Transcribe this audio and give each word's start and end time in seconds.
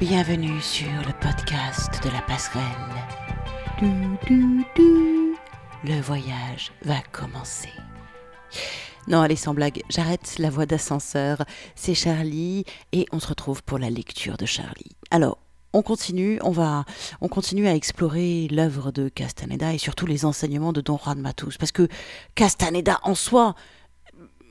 Bienvenue 0.00 0.62
sur 0.62 0.86
le 0.86 1.12
podcast 1.20 2.02
de 2.02 2.08
la 2.08 2.22
passerelle. 2.22 2.64
Du, 3.78 4.16
du, 4.26 4.64
du. 4.74 5.34
Le 5.84 6.00
voyage 6.00 6.72
va 6.82 7.02
commencer. 7.12 7.68
Non, 9.08 9.20
allez, 9.20 9.36
sans 9.36 9.52
blague, 9.52 9.82
j'arrête 9.90 10.36
la 10.38 10.48
voix 10.48 10.64
d'ascenseur. 10.64 11.44
C'est 11.74 11.92
Charlie 11.92 12.64
et 12.92 13.04
on 13.12 13.20
se 13.20 13.26
retrouve 13.28 13.62
pour 13.62 13.78
la 13.78 13.90
lecture 13.90 14.38
de 14.38 14.46
Charlie. 14.46 14.96
Alors, 15.10 15.36
on 15.74 15.82
continue, 15.82 16.38
on 16.42 16.50
va, 16.50 16.86
on 17.20 17.28
continue 17.28 17.68
à 17.68 17.74
explorer 17.74 18.48
l'œuvre 18.50 18.92
de 18.92 19.10
Castaneda 19.10 19.74
et 19.74 19.78
surtout 19.78 20.06
les 20.06 20.24
enseignements 20.24 20.72
de 20.72 20.80
Don 20.80 20.96
Juan 20.96 21.20
Matus. 21.20 21.58
Parce 21.58 21.72
que 21.72 21.88
Castaneda 22.34 23.00
en 23.02 23.14
soi, 23.14 23.54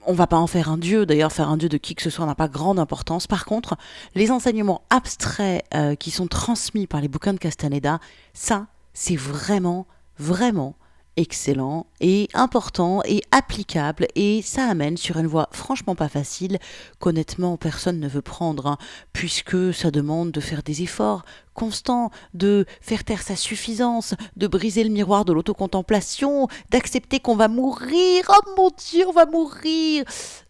on 0.05 0.13
va 0.13 0.27
pas 0.27 0.37
en 0.37 0.47
faire 0.47 0.69
un 0.69 0.77
dieu, 0.77 1.05
d'ailleurs 1.05 1.31
faire 1.31 1.49
un 1.49 1.57
dieu 1.57 1.69
de 1.69 1.77
qui 1.77 1.95
que 1.95 2.01
ce 2.01 2.09
soit 2.09 2.25
n'a 2.25 2.35
pas 2.35 2.47
grande 2.47 2.79
importance. 2.79 3.27
Par 3.27 3.45
contre, 3.45 3.77
les 4.15 4.31
enseignements 4.31 4.81
abstraits 4.89 5.63
euh, 5.73 5.95
qui 5.95 6.11
sont 6.11 6.27
transmis 6.27 6.87
par 6.87 7.01
les 7.01 7.07
bouquins 7.07 7.33
de 7.33 7.39
Castaneda, 7.39 7.99
ça, 8.33 8.67
c'est 8.93 9.15
vraiment, 9.15 9.87
vraiment 10.17 10.75
excellent 11.19 11.85
et 11.99 12.29
important 12.33 13.01
et 13.03 13.21
applicable 13.31 14.07
et 14.15 14.41
ça 14.41 14.63
amène 14.63 14.95
sur 14.95 15.17
une 15.17 15.27
voie 15.27 15.49
franchement 15.51 15.93
pas 15.93 16.07
facile 16.07 16.59
qu'honnêtement 16.99 17.57
personne 17.57 17.99
ne 17.99 18.07
veut 18.07 18.21
prendre 18.21 18.67
hein, 18.67 18.77
puisque 19.11 19.73
ça 19.73 19.91
demande 19.91 20.31
de 20.31 20.39
faire 20.39 20.63
des 20.63 20.81
efforts 20.81 21.25
constants, 21.53 22.09
de 22.33 22.65
faire 22.79 23.03
taire 23.03 23.21
sa 23.21 23.35
suffisance, 23.35 24.15
de 24.37 24.47
briser 24.47 24.85
le 24.85 24.89
miroir 24.89 25.25
de 25.25 25.33
l'autocontemplation, 25.33 26.47
d'accepter 26.69 27.19
qu'on 27.19 27.35
va 27.35 27.49
mourir, 27.49 28.23
oh 28.29 28.53
mon 28.55 28.69
dieu 28.69 29.05
on 29.05 29.11
va 29.11 29.25
mourir. 29.25 30.05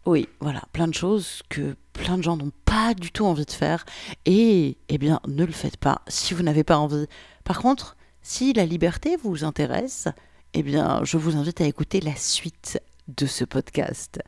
Oui 0.06 0.30
voilà 0.40 0.62
plein 0.72 0.88
de 0.88 0.94
choses 0.94 1.42
que 1.50 1.76
plein 1.94 2.20
de 2.20 2.24
gens 2.24 2.38
n'ont 2.38 2.52
pas 2.66 2.94
du 2.94 3.12
tout 3.12 3.26
envie 3.26 3.46
de 3.46 3.52
faire 3.52 3.86
et 4.26 4.78
eh 4.88 4.98
bien 5.00 5.20
ne 5.28 5.46
le 5.46 5.52
faites 5.52 5.78
pas 5.78 6.04
si 6.08 6.36
vous 6.36 6.44
n'avez 6.44 6.64
pas 6.64 6.78
envie. 6.78 7.08
Par 7.44 7.60
contre 7.60 7.96
si 8.22 8.54
la 8.54 8.66
liberté 8.66 9.16
vous 9.16 9.44
intéresse, 9.44 10.08
eh 10.54 10.64
bien, 10.64 11.02
je 11.04 11.18
vous 11.18 11.36
invite 11.36 11.62
à 11.62 11.66
écouter 11.66 12.02
la 12.02 12.16
suite 12.16 12.82
de 13.08 13.26
ce 13.26 13.44
podcast. 13.44 14.20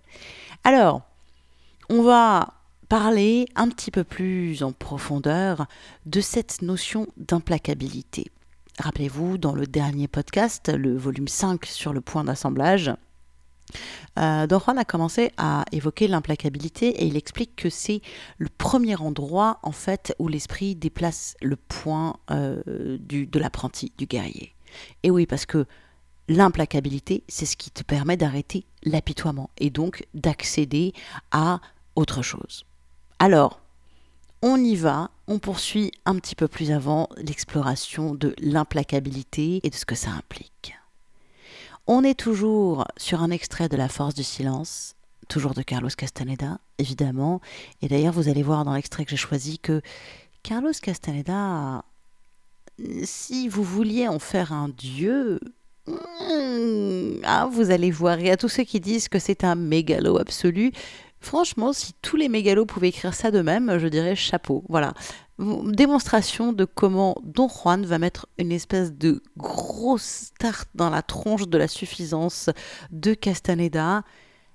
Alors, 0.64 1.02
on 1.90 2.04
va 2.04 2.54
parler 2.90 3.48
un 3.56 3.70
petit 3.70 3.92
peu 3.92 4.04
plus 4.04 4.64
en 4.64 4.72
profondeur 4.72 5.66
de 6.06 6.22
cette 6.22 6.62
notion 6.62 7.08
d'implacabilité. 7.18 8.28
Rappelez-vous, 8.80 9.38
dans 9.38 9.54
le 9.54 9.66
dernier 9.66 10.08
podcast, 10.08 10.70
le 10.70 10.96
volume 10.98 11.28
5 11.28 11.66
sur 11.66 11.94
le 11.94 12.02
point 12.02 12.24
d'assemblage, 12.24 12.92
euh, 14.20 14.48
Don 14.48 14.60
Juan 14.60 14.78
a 14.78 14.86
commencé 14.86 15.32
à 15.38 15.66
évoquer 15.72 16.08
l'implacabilité 16.08 16.90
et 16.90 17.06
il 17.06 17.16
explique 17.16 17.56
que 17.56 17.70
c'est 17.70 18.02
le 18.38 18.50
premier 18.50 18.96
endroit 18.98 19.60
en 19.64 19.72
fait 19.72 20.14
où 20.20 20.28
l'esprit 20.28 20.76
déplace 20.76 21.36
le 21.42 21.56
point 21.56 22.18
euh, 22.30 22.98
du, 23.00 23.26
de 23.26 23.40
l'apprenti, 23.40 23.92
du 23.98 24.06
guerrier. 24.06 24.54
Et 25.04 25.12
oui, 25.12 25.26
parce 25.26 25.46
que 25.46 25.66
L'implacabilité, 26.34 27.26
c'est 27.28 27.46
ce 27.46 27.58
qui 27.58 27.72
te 27.72 27.84
permet 27.84 28.16
d'arrêter 28.16 28.64
l'apitoiement 28.84 29.50
et 29.58 29.70
donc 29.70 30.08
d'accéder 30.14 30.94
à 31.32 31.60
autre 31.98 32.22
chose. 32.22 32.64
Alors, 33.20 33.60
on 34.42 34.56
y 34.56 34.78
va, 34.78 35.12
on 35.28 35.40
poursuit 35.40 35.92
un 36.06 36.16
petit 36.16 36.36
peu 36.36 36.48
plus 36.48 36.72
avant 36.72 37.10
l'exploration 37.18 38.16
de 38.16 38.34
l'implacabilité 38.40 39.60
et 39.64 39.70
de 39.70 39.76
ce 39.76 39.84
que 39.84 39.94
ça 39.94 40.12
implique. 40.12 40.74
On 41.86 42.02
est 42.02 42.18
toujours 42.18 42.88
sur 42.96 43.22
un 43.22 43.30
extrait 43.30 43.68
de 43.68 43.76
La 43.76 43.90
force 43.90 44.14
du 44.14 44.24
silence, 44.24 44.96
toujours 45.28 45.54
de 45.54 45.64
Carlos 45.64 45.90
Castaneda, 45.90 46.60
évidemment. 46.78 47.42
Et 47.82 47.90
d'ailleurs, 47.90 48.14
vous 48.14 48.30
allez 48.30 48.44
voir 48.44 48.64
dans 48.64 48.74
l'extrait 48.74 49.04
que 49.04 49.12
j'ai 49.12 49.18
choisi 49.18 49.60
que 49.60 49.82
Carlos 50.44 50.72
Castaneda, 50.82 51.84
si 53.04 53.50
vous 53.50 53.64
vouliez 53.64 54.08
en 54.08 54.20
faire 54.20 54.54
un 54.54 54.70
dieu, 54.70 55.42
ah, 57.24 57.50
vous 57.52 57.72
allez 57.72 57.92
voir. 57.92 58.20
Et 58.20 58.32
à 58.32 58.38
tous 58.38 58.50
ceux 58.50 58.64
qui 58.64 58.80
disent 58.80 59.08
que 59.08 59.20
c'est 59.20 59.44
un 59.44 59.56
mégalo 59.56 60.18
absolu, 60.18 60.72
franchement, 61.20 61.74
si 61.74 61.94
tous 62.02 62.16
les 62.16 62.30
mégalos 62.30 62.66
pouvaient 62.66 62.90
écrire 62.90 63.14
ça 63.14 63.32
de 63.32 63.42
même, 63.42 63.78
je 63.78 63.88
dirais 63.88 64.16
chapeau. 64.16 64.64
Voilà. 64.70 64.94
Démonstration 65.40 66.54
de 66.54 66.66
comment 66.66 67.16
Don 67.24 67.50
Juan 67.50 67.86
va 67.86 67.98
mettre 67.98 68.28
une 68.38 68.52
espèce 68.52 68.94
de 68.94 69.24
grosse 69.38 70.32
tarte 70.40 70.70
dans 70.76 70.90
la 70.90 71.02
tronche 71.02 71.48
de 71.48 71.58
la 71.58 71.68
suffisance 71.68 72.50
de 72.92 73.14
Castaneda. 73.14 74.04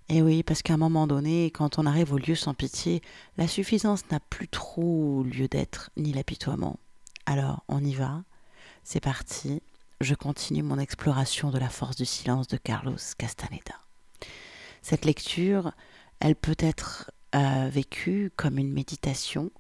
Et 0.08 0.22
oui, 0.22 0.44
parce 0.44 0.62
qu'à 0.62 0.74
un 0.74 0.78
moment 0.78 1.08
donné, 1.08 1.50
quand 1.50 1.80
on 1.80 1.86
arrive 1.86 2.12
au 2.12 2.18
lieu 2.18 2.36
sans 2.36 2.54
pitié, 2.54 3.02
la 3.36 3.48
suffisance 3.48 4.02
n'a 4.12 4.20
plus 4.20 4.46
trop 4.46 5.24
lieu 5.24 5.48
d'être, 5.48 5.90
ni 5.96 6.12
l'apitoiement. 6.12 6.78
Alors, 7.26 7.64
on 7.66 7.82
y 7.82 7.94
va. 7.94 8.22
C'est 8.84 9.00
parti 9.00 9.60
je 10.00 10.14
continue 10.14 10.62
mon 10.62 10.78
exploration 10.78 11.50
de 11.50 11.58
la 11.58 11.68
force 11.68 11.96
du 11.96 12.04
silence 12.04 12.48
de 12.48 12.56
Carlos 12.56 12.96
Castaneda. 13.18 13.74
Cette 14.82 15.04
lecture, 15.04 15.72
elle 16.20 16.36
peut 16.36 16.56
être 16.58 17.10
euh, 17.34 17.68
vécue 17.70 18.30
comme 18.36 18.58
une 18.58 18.72
méditation. 18.72 19.50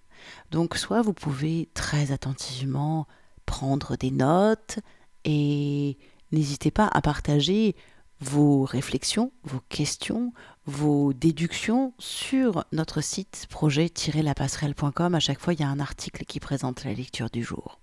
Donc 0.50 0.76
soit 0.76 1.02
vous 1.02 1.14
pouvez 1.14 1.68
très 1.74 2.12
attentivement 2.12 3.06
prendre 3.44 3.96
des 3.96 4.10
notes 4.10 4.78
et 5.24 5.98
n'hésitez 6.32 6.70
pas 6.70 6.88
à 6.92 7.00
partager 7.00 7.76
vos 8.20 8.64
réflexions, 8.64 9.32
vos 9.44 9.60
questions, 9.68 10.32
vos 10.64 11.12
déductions 11.12 11.92
sur 11.98 12.64
notre 12.72 13.00
site 13.02 13.46
projet-lapasserelle.com. 13.50 15.14
À 15.14 15.20
chaque 15.20 15.40
fois, 15.40 15.52
il 15.52 15.60
y 15.60 15.64
a 15.64 15.68
un 15.68 15.80
article 15.80 16.24
qui 16.24 16.40
présente 16.40 16.84
la 16.84 16.94
lecture 16.94 17.30
du 17.30 17.42
jour. 17.42 17.78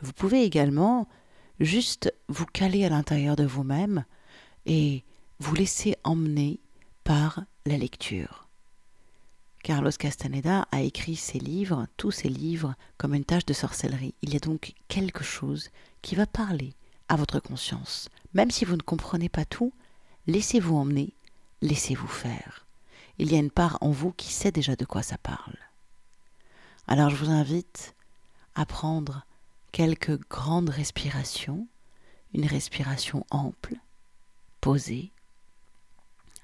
Vous 0.00 0.12
pouvez 0.12 0.44
également 0.44 1.08
juste 1.60 2.12
vous 2.28 2.46
caler 2.46 2.84
à 2.84 2.88
l'intérieur 2.88 3.36
de 3.36 3.44
vous-même 3.44 4.04
et 4.66 5.04
vous 5.38 5.54
laisser 5.54 5.96
emmener 6.04 6.58
par 7.04 7.44
la 7.66 7.76
lecture. 7.76 8.48
Carlos 9.62 9.90
Castaneda 9.90 10.66
a 10.72 10.80
écrit 10.80 11.16
ses 11.16 11.38
livres, 11.38 11.86
tous 11.98 12.10
ses 12.10 12.30
livres, 12.30 12.74
comme 12.96 13.14
une 13.14 13.24
tâche 13.24 13.44
de 13.44 13.52
sorcellerie. 13.52 14.14
Il 14.22 14.32
y 14.32 14.36
a 14.36 14.40
donc 14.40 14.72
quelque 14.88 15.22
chose 15.22 15.68
qui 16.00 16.14
va 16.14 16.26
parler 16.26 16.72
à 17.08 17.16
votre 17.16 17.40
conscience. 17.40 18.08
Même 18.32 18.50
si 18.50 18.64
vous 18.64 18.76
ne 18.76 18.82
comprenez 18.82 19.28
pas 19.28 19.44
tout, 19.44 19.72
laissez-vous 20.26 20.76
emmener, 20.76 21.12
laissez-vous 21.60 22.08
faire. 22.08 22.66
Il 23.18 23.30
y 23.30 23.34
a 23.34 23.38
une 23.38 23.50
part 23.50 23.76
en 23.82 23.90
vous 23.90 24.12
qui 24.12 24.32
sait 24.32 24.52
déjà 24.52 24.76
de 24.76 24.86
quoi 24.86 25.02
ça 25.02 25.18
parle. 25.18 25.56
Alors 26.86 27.10
je 27.10 27.16
vous 27.16 27.30
invite 27.30 27.94
à 28.54 28.64
prendre 28.64 29.26
quelques 29.72 30.18
grandes 30.28 30.70
respirations, 30.70 31.66
une 32.34 32.46
respiration 32.46 33.26
ample, 33.30 33.76
posée. 34.60 35.12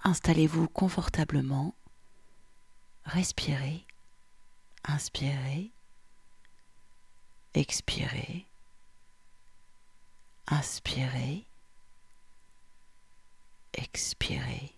Installez-vous 0.05 0.69
confortablement, 0.69 1.75
respirez, 3.05 3.85
inspirez, 4.85 5.71
expirez, 7.55 8.47
inspirez, 10.47 11.45
expirez 13.75 14.73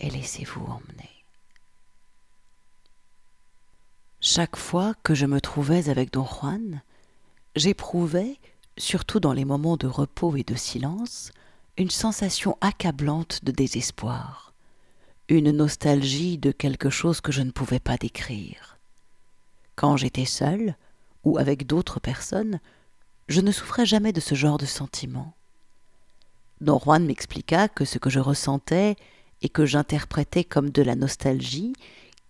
et 0.00 0.10
laissez-vous 0.10 0.64
emmener. 0.64 1.11
Chaque 4.34 4.56
fois 4.56 4.94
que 5.02 5.14
je 5.14 5.26
me 5.26 5.42
trouvais 5.42 5.90
avec 5.90 6.10
Don 6.10 6.24
Juan, 6.24 6.80
j'éprouvais, 7.54 8.38
surtout 8.78 9.20
dans 9.20 9.34
les 9.34 9.44
moments 9.44 9.76
de 9.76 9.86
repos 9.86 10.36
et 10.36 10.42
de 10.42 10.54
silence, 10.54 11.32
une 11.76 11.90
sensation 11.90 12.56
accablante 12.62 13.44
de 13.44 13.52
désespoir, 13.52 14.54
une 15.28 15.50
nostalgie 15.50 16.38
de 16.38 16.50
quelque 16.50 16.88
chose 16.88 17.20
que 17.20 17.30
je 17.30 17.42
ne 17.42 17.50
pouvais 17.50 17.78
pas 17.78 17.98
décrire. 17.98 18.78
Quand 19.76 19.98
j'étais 19.98 20.24
seul, 20.24 20.76
ou 21.24 21.36
avec 21.36 21.66
d'autres 21.66 22.00
personnes, 22.00 22.58
je 23.28 23.42
ne 23.42 23.52
souffrais 23.52 23.84
jamais 23.84 24.14
de 24.14 24.20
ce 24.20 24.34
genre 24.34 24.56
de 24.56 24.64
sentiment. 24.64 25.34
Don 26.62 26.78
Juan 26.78 27.04
m'expliqua 27.04 27.68
que 27.68 27.84
ce 27.84 27.98
que 27.98 28.08
je 28.08 28.18
ressentais 28.18 28.96
et 29.42 29.50
que 29.50 29.66
j'interprétais 29.66 30.44
comme 30.44 30.70
de 30.70 30.80
la 30.80 30.94
nostalgie 30.94 31.74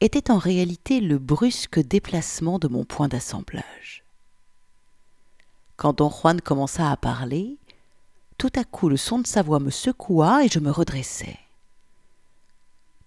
était 0.02 0.32
en 0.32 0.38
réalité 0.38 1.00
le 1.00 1.16
brusque 1.18 1.78
déplacement 1.78 2.58
de 2.58 2.66
mon 2.66 2.84
point 2.84 3.06
d'assemblage. 3.06 4.02
Quand 5.76 5.98
don 5.98 6.10
Juan 6.10 6.40
commença 6.40 6.90
à 6.90 6.96
parler, 6.96 7.56
tout 8.36 8.50
à 8.56 8.64
coup 8.64 8.88
le 8.88 8.96
son 8.96 9.20
de 9.20 9.28
sa 9.28 9.42
voix 9.42 9.60
me 9.60 9.70
secoua 9.70 10.44
et 10.44 10.48
je 10.48 10.58
me 10.58 10.72
redressai. 10.72 11.38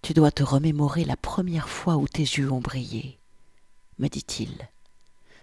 Tu 0.00 0.14
dois 0.14 0.30
te 0.30 0.42
remémorer 0.42 1.04
la 1.04 1.18
première 1.18 1.68
fois 1.68 1.96
où 1.96 2.08
tes 2.08 2.22
yeux 2.22 2.50
ont 2.50 2.60
brillé, 2.60 3.18
me 3.98 4.08
dit-il, 4.08 4.56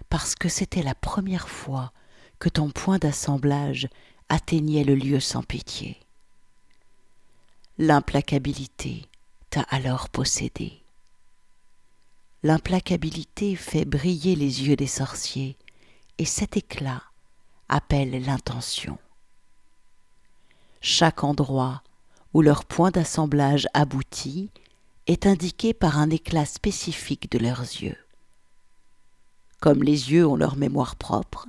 parce 0.10 0.34
que 0.34 0.50
c'était 0.50 0.82
la 0.82 0.96
première 0.96 1.50
fois 1.50 1.92
que 2.40 2.50
ton 2.50 2.72
point 2.72 2.98
d'assemblage 2.98 3.88
atteignait 4.28 4.84
le 4.84 4.96
lieu 4.96 5.20
sans 5.20 5.44
pitié. 5.44 6.00
L'implacabilité 7.78 9.06
t'a 9.52 9.62
alors 9.62 10.10
possédé 10.10 10.83
l'implacabilité 12.44 13.56
fait 13.56 13.86
briller 13.86 14.36
les 14.36 14.68
yeux 14.68 14.76
des 14.76 14.88
sorciers, 14.88 15.58
et 16.18 16.26
cet 16.26 16.58
éclat 16.58 17.02
appelle 17.70 18.24
l'intention. 18.24 18.98
Chaque 20.82 21.24
endroit 21.24 21.82
où 22.34 22.42
leur 22.42 22.66
point 22.66 22.92
d'assemblage 22.92 23.68
aboutit 23.74 24.52
est 25.08 25.26
indiqué 25.26 25.74
par 25.74 25.98
un 25.98 26.10
éclat 26.10 26.46
spécifique 26.46 27.32
de 27.32 27.40
leurs 27.40 27.62
yeux. 27.62 27.98
Comme 29.62 29.82
les 29.82 30.12
yeux 30.12 30.28
ont 30.28 30.36
leur 30.36 30.58
mémoire 30.58 30.98
propre, 30.98 31.48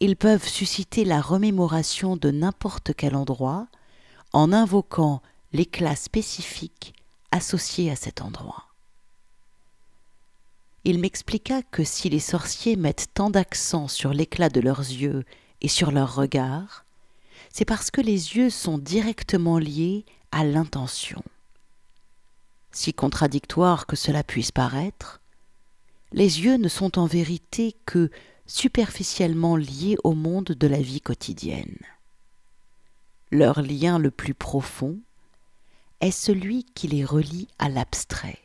ils 0.00 0.16
peuvent 0.16 0.48
susciter 0.48 1.04
la 1.04 1.20
remémoration 1.20 2.16
de 2.16 2.32
n'importe 2.32 2.92
quel 2.94 3.14
endroit 3.14 3.68
en 4.32 4.52
invoquant 4.52 5.22
l'éclat 5.52 5.94
spécifique 5.94 6.94
associé 7.30 7.90
à 7.90 7.96
cet 7.96 8.20
endroit. 8.20 8.71
Il 10.84 10.98
m'expliqua 10.98 11.62
que 11.62 11.84
si 11.84 12.08
les 12.08 12.20
sorciers 12.20 12.76
mettent 12.76 13.08
tant 13.14 13.30
d'accent 13.30 13.86
sur 13.86 14.12
l'éclat 14.12 14.48
de 14.48 14.60
leurs 14.60 14.80
yeux 14.80 15.24
et 15.60 15.68
sur 15.68 15.92
leur 15.92 16.16
regard, 16.16 16.84
c'est 17.52 17.64
parce 17.64 17.90
que 17.90 18.00
les 18.00 18.36
yeux 18.36 18.50
sont 18.50 18.78
directement 18.78 19.58
liés 19.58 20.04
à 20.32 20.44
l'intention. 20.44 21.22
Si 22.72 22.92
contradictoire 22.92 23.86
que 23.86 23.94
cela 23.94 24.24
puisse 24.24 24.50
paraître, 24.50 25.20
les 26.12 26.40
yeux 26.40 26.56
ne 26.56 26.68
sont 26.68 26.98
en 26.98 27.06
vérité 27.06 27.76
que 27.86 28.10
superficiellement 28.46 29.56
liés 29.56 29.96
au 30.02 30.14
monde 30.14 30.46
de 30.46 30.66
la 30.66 30.80
vie 30.80 31.00
quotidienne. 31.00 31.78
Leur 33.30 33.62
lien 33.62 33.98
le 33.98 34.10
plus 34.10 34.34
profond 34.34 34.98
est 36.00 36.10
celui 36.10 36.64
qui 36.64 36.88
les 36.88 37.04
relie 37.04 37.48
à 37.58 37.68
l'abstrait. 37.68 38.41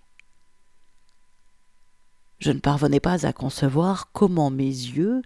Je 2.39 2.51
ne 2.51 2.59
parvenais 2.59 2.99
pas 2.99 3.25
à 3.25 3.33
concevoir 3.33 4.11
comment 4.11 4.49
mes 4.49 4.63
yeux 4.63 5.21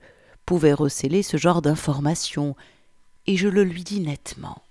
pouvaient 0.46 0.74
receler 0.74 1.24
ce 1.24 1.38
genre 1.38 1.62
d'informations, 1.62 2.56
et 3.28 3.38
je 3.38 3.48
le 3.48 3.63
lui 3.63 3.84
dis 3.84 4.00
nettement. 4.00 4.62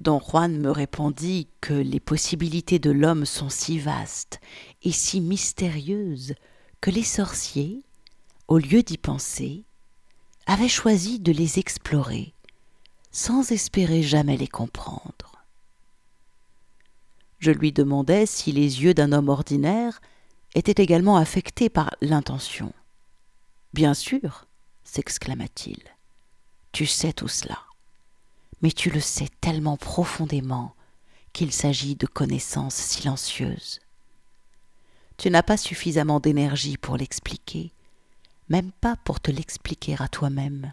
Don 0.00 0.20
Juan 0.20 0.58
me 0.58 0.70
répondit 0.70 1.48
que 1.60 1.74
les 1.74 2.00
possibilités 2.00 2.78
de 2.78 2.90
l'homme 2.90 3.24
sont 3.24 3.48
si 3.48 3.78
vastes 3.78 4.40
et 4.82 4.92
si 4.92 5.20
mystérieuses 5.20 6.34
que 6.80 6.90
les 6.90 7.04
sorciers, 7.04 7.82
au 8.48 8.58
lieu 8.58 8.82
d'y 8.82 8.98
penser, 8.98 9.64
avaient 10.46 10.68
choisi 10.68 11.20
de 11.20 11.32
les 11.32 11.58
explorer, 11.58 12.34
sans 13.12 13.52
espérer 13.52 14.02
jamais 14.02 14.36
les 14.36 14.48
comprendre. 14.48 15.44
Je 17.38 17.50
lui 17.50 17.72
demandai 17.72 18.26
si 18.26 18.52
les 18.52 18.82
yeux 18.82 18.94
d'un 18.94 19.12
homme 19.12 19.28
ordinaire 19.28 20.00
était 20.54 20.82
également 20.82 21.16
affecté 21.16 21.68
par 21.68 21.94
l'intention. 22.00 22.72
Bien 23.72 23.94
sûr, 23.94 24.46
s'exclama-t-il, 24.84 25.82
tu 26.72 26.86
sais 26.86 27.12
tout 27.12 27.28
cela, 27.28 27.58
mais 28.62 28.70
tu 28.70 28.90
le 28.90 29.00
sais 29.00 29.28
tellement 29.40 29.76
profondément 29.76 30.74
qu'il 31.32 31.52
s'agit 31.52 31.96
de 31.96 32.06
connaissances 32.06 32.76
silencieuses. 32.76 33.80
Tu 35.16 35.30
n'as 35.30 35.42
pas 35.42 35.56
suffisamment 35.56 36.20
d'énergie 36.20 36.76
pour 36.76 36.96
l'expliquer, 36.96 37.72
même 38.48 38.72
pas 38.72 38.96
pour 39.04 39.20
te 39.20 39.30
l'expliquer 39.30 39.96
à 39.98 40.08
toi-même. 40.08 40.72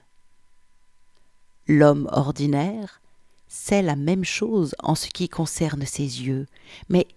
L'homme 1.68 2.08
ordinaire 2.12 3.02
sait 3.48 3.82
la 3.82 3.96
même 3.96 4.24
chose 4.24 4.76
en 4.80 4.96
ce 4.96 5.08
qui 5.08 5.30
concerne 5.30 5.86
ses 5.86 6.24
yeux, 6.24 6.48
mais 6.90 7.08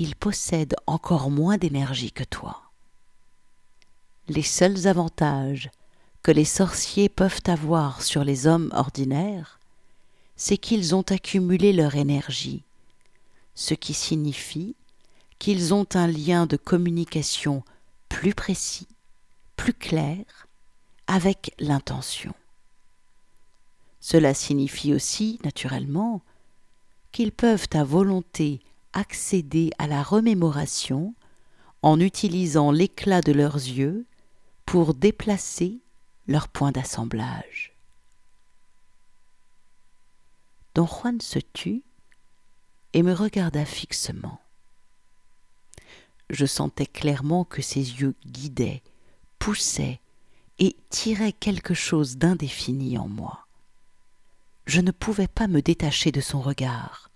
il 0.00 0.16
possède 0.16 0.76
encore 0.86 1.30
moins 1.30 1.58
d'énergie 1.58 2.10
que 2.10 2.24
toi. 2.24 2.62
Les 4.28 4.42
seuls 4.42 4.86
avantages 4.86 5.70
que 6.22 6.30
les 6.30 6.46
sorciers 6.46 7.10
peuvent 7.10 7.42
avoir 7.44 8.00
sur 8.00 8.24
les 8.24 8.46
hommes 8.46 8.70
ordinaires, 8.72 9.60
c'est 10.36 10.56
qu'ils 10.56 10.94
ont 10.94 11.02
accumulé 11.02 11.74
leur 11.74 11.96
énergie, 11.96 12.62
ce 13.54 13.74
qui 13.74 13.92
signifie 13.92 14.74
qu'ils 15.38 15.74
ont 15.74 15.86
un 15.92 16.06
lien 16.06 16.46
de 16.46 16.56
communication 16.56 17.62
plus 18.08 18.32
précis, 18.32 18.88
plus 19.56 19.74
clair, 19.74 20.24
avec 21.08 21.54
l'intention. 21.58 22.32
Cela 24.00 24.32
signifie 24.32 24.94
aussi, 24.94 25.38
naturellement, 25.44 26.22
qu'ils 27.12 27.32
peuvent 27.32 27.68
à 27.74 27.84
volonté 27.84 28.62
accéder 28.92 29.70
à 29.78 29.86
la 29.86 30.02
remémoration 30.02 31.14
en 31.82 32.00
utilisant 32.00 32.70
l'éclat 32.70 33.22
de 33.22 33.32
leurs 33.32 33.56
yeux 33.56 34.06
pour 34.66 34.94
déplacer 34.94 35.80
leur 36.26 36.48
point 36.48 36.72
d'assemblage. 36.72 37.74
Don 40.74 40.86
Juan 40.86 41.20
se 41.20 41.38
tut 41.38 41.82
et 42.92 43.02
me 43.02 43.12
regarda 43.12 43.64
fixement. 43.64 44.40
Je 46.28 46.46
sentais 46.46 46.86
clairement 46.86 47.44
que 47.44 47.62
ses 47.62 47.80
yeux 47.80 48.14
guidaient, 48.24 48.82
poussaient 49.38 50.00
et 50.58 50.76
tiraient 50.90 51.32
quelque 51.32 51.74
chose 51.74 52.18
d'indéfini 52.18 52.98
en 52.98 53.08
moi. 53.08 53.46
Je 54.66 54.80
ne 54.80 54.92
pouvais 54.92 55.26
pas 55.26 55.48
me 55.48 55.60
détacher 55.62 56.12
de 56.12 56.20
son 56.20 56.40
regard. 56.40 57.09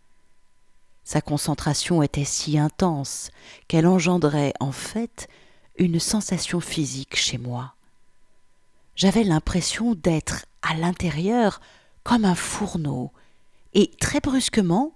Sa 1.04 1.20
concentration 1.20 2.02
était 2.02 2.24
si 2.24 2.58
intense 2.58 3.30
qu'elle 3.68 3.86
engendrait 3.86 4.54
en 4.58 4.72
fait 4.72 5.28
une 5.76 6.00
sensation 6.00 6.60
physique 6.60 7.16
chez 7.16 7.38
moi. 7.38 7.74
J'avais 8.96 9.24
l'impression 9.24 9.94
d'être 9.94 10.46
à 10.62 10.74
l'intérieur 10.74 11.60
comme 12.04 12.24
un 12.24 12.34
fourneau, 12.34 13.10
et 13.74 13.90
très 14.00 14.20
brusquement, 14.20 14.92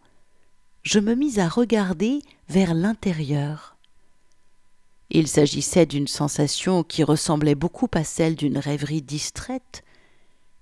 je 0.82 1.00
me 1.00 1.14
mis 1.14 1.40
à 1.40 1.48
regarder 1.48 2.22
vers 2.48 2.74
l'intérieur. 2.74 3.76
Il 5.10 5.26
s'agissait 5.26 5.86
d'une 5.86 6.06
sensation 6.06 6.84
qui 6.84 7.02
ressemblait 7.02 7.54
beaucoup 7.54 7.88
à 7.94 8.04
celle 8.04 8.36
d'une 8.36 8.58
rêverie 8.58 9.02
distraite, 9.02 9.82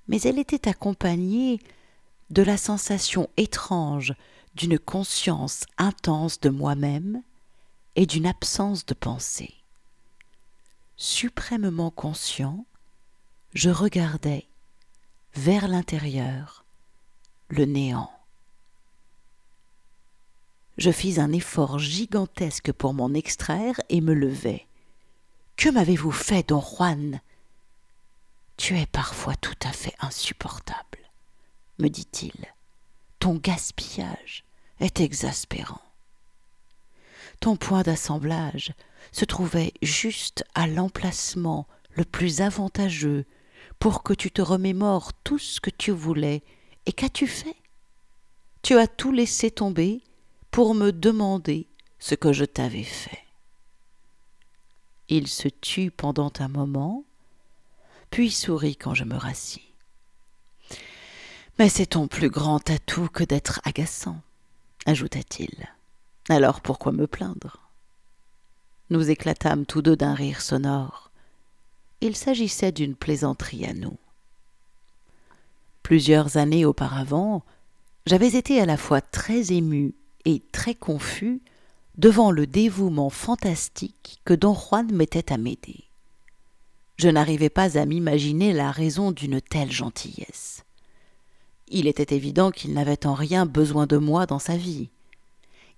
mais 0.09 0.21
elle 0.23 0.39
était 0.39 0.69
accompagnée 0.69 1.61
de 2.31 2.43
la 2.43 2.57
sensation 2.57 3.29
étrange 3.37 4.15
d'une 4.57 4.79
conscience 4.79 5.65
intense 5.77 6.41
de 6.41 6.49
moi-même 6.49 7.23
et 7.95 8.07
d'une 8.07 8.27
absence 8.27 8.87
de 8.87 8.95
pensée. 8.95 9.55
Suprêmement 10.97 11.91
conscient, 11.91 12.65
je 13.53 13.69
regardais 13.69 14.47
vers 15.35 15.69
l'intérieur 15.69 16.65
le 17.49 17.67
néant. 17.67 18.11
Je 20.79 20.91
fis 20.91 21.21
un 21.21 21.33
effort 21.33 21.79
gigantesque 21.79 22.73
pour 22.73 22.95
m'en 22.95 23.13
extraire 23.15 23.81
et 23.89 24.01
me 24.01 24.15
levai. 24.15 24.67
Que 25.57 25.69
m'avez-vous 25.69 26.13
fait, 26.13 26.49
don 26.49 26.61
Juan? 26.61 27.21
Tu 28.57 28.79
es 28.79 28.87
parfois 28.87 29.37
tout 29.37 29.57
à 29.63 29.73
fait 29.73 29.95
insupportable, 30.01 30.99
me 31.79 31.89
dit-il. 31.89 32.33
Ton 33.19 33.37
gaspillage, 33.37 34.45
est 34.81 35.01
exaspérant. 35.01 35.81
Ton 37.41 37.57
point 37.57 37.83
d'assemblage 37.83 38.73
se 39.13 39.25
trouvait 39.25 39.73
juste 39.83 40.45
à 40.55 40.67
l'emplacement 40.67 41.67
le 41.95 42.05
plus 42.05 42.41
avantageux 42.41 43.25
pour 43.79 44.03
que 44.03 44.15
tu 44.15 44.31
te 44.31 44.43
remémores 44.43 45.13
tout 45.13 45.39
ce 45.39 45.61
que 45.61 45.71
tu 45.71 45.91
voulais. 45.91 46.43
Et 46.87 46.93
qu'as-tu 46.93 47.27
fait? 47.27 47.57
Tu 48.63 48.79
as 48.79 48.87
tout 48.87 49.13
laissé 49.13 49.51
tomber 49.51 50.03
pour 50.51 50.75
me 50.75 50.93
demander 50.93 51.67
ce 51.99 52.15
que 52.15 52.33
je 52.33 52.45
t'avais 52.45 52.85
fait. 52.85 53.23
Il 55.09 55.29
se 55.29 55.49
tut 55.49 55.91
pendant 55.91 56.33
un 56.39 56.49
moment, 56.49 57.05
puis 58.11 58.31
sourit 58.31 58.77
quand 58.77 58.95
je 58.95 59.05
me 59.05 59.17
rassis. 59.17 59.63
Mais 61.59 61.69
c'est 61.69 61.87
ton 61.87 62.09
plus 62.09 62.29
grand 62.29 62.69
atout 62.71 63.09
que 63.09 63.25
d'être 63.25 63.61
agaçant 63.65 64.21
ajouta-t-il. 64.87 65.69
Alors 66.29 66.61
pourquoi 66.61 66.93
me 66.93 67.07
plaindre? 67.07 67.71
Nous 68.91 69.11
éclatâmes 69.11 69.67
tous 69.67 69.83
deux 69.83 69.97
d'un 69.97 70.15
rire 70.15 70.41
sonore. 70.41 71.11
Il 72.01 72.17
s'agissait 72.17 72.73
d'une 72.73 72.95
plaisanterie 72.95 73.67
à 73.67 73.75
nous. 73.75 73.99
Plusieurs 75.83 76.37
années 76.37 76.65
auparavant, 76.65 77.45
j'avais 78.07 78.37
été 78.37 78.61
à 78.61 78.67
la 78.67 78.77
fois 78.77 79.01
très 79.01 79.53
ému 79.53 79.95
et 80.25 80.41
très 80.53 80.75
confus 80.75 81.41
devant 81.97 82.31
le 82.31 82.47
dévouement 82.47 83.11
fantastique 83.11 84.21
que 84.25 84.35
don 84.35 84.55
Juan 84.55 84.93
mettait 84.93 85.33
à 85.33 85.37
m'aider. 85.37 85.85
Je 86.97 87.09
n'arrivais 87.09 87.51
pas 87.51 87.79
à 87.79 87.87
m'imaginer 87.87 88.53
la 88.53 88.71
raison 88.71 89.13
d'une 89.13 89.41
telle 89.41 89.73
gentillesse. 89.73 90.66
Il 91.69 91.89
était 91.89 92.15
évident 92.15 92.51
qu'il 92.51 92.75
n'avait 92.75 93.07
en 93.07 93.15
rien 93.15 93.45
besoin 93.45 93.87
de 93.87 93.97
moi 93.97 94.27
dans 94.27 94.39
sa 94.39 94.57
vie. 94.57 94.91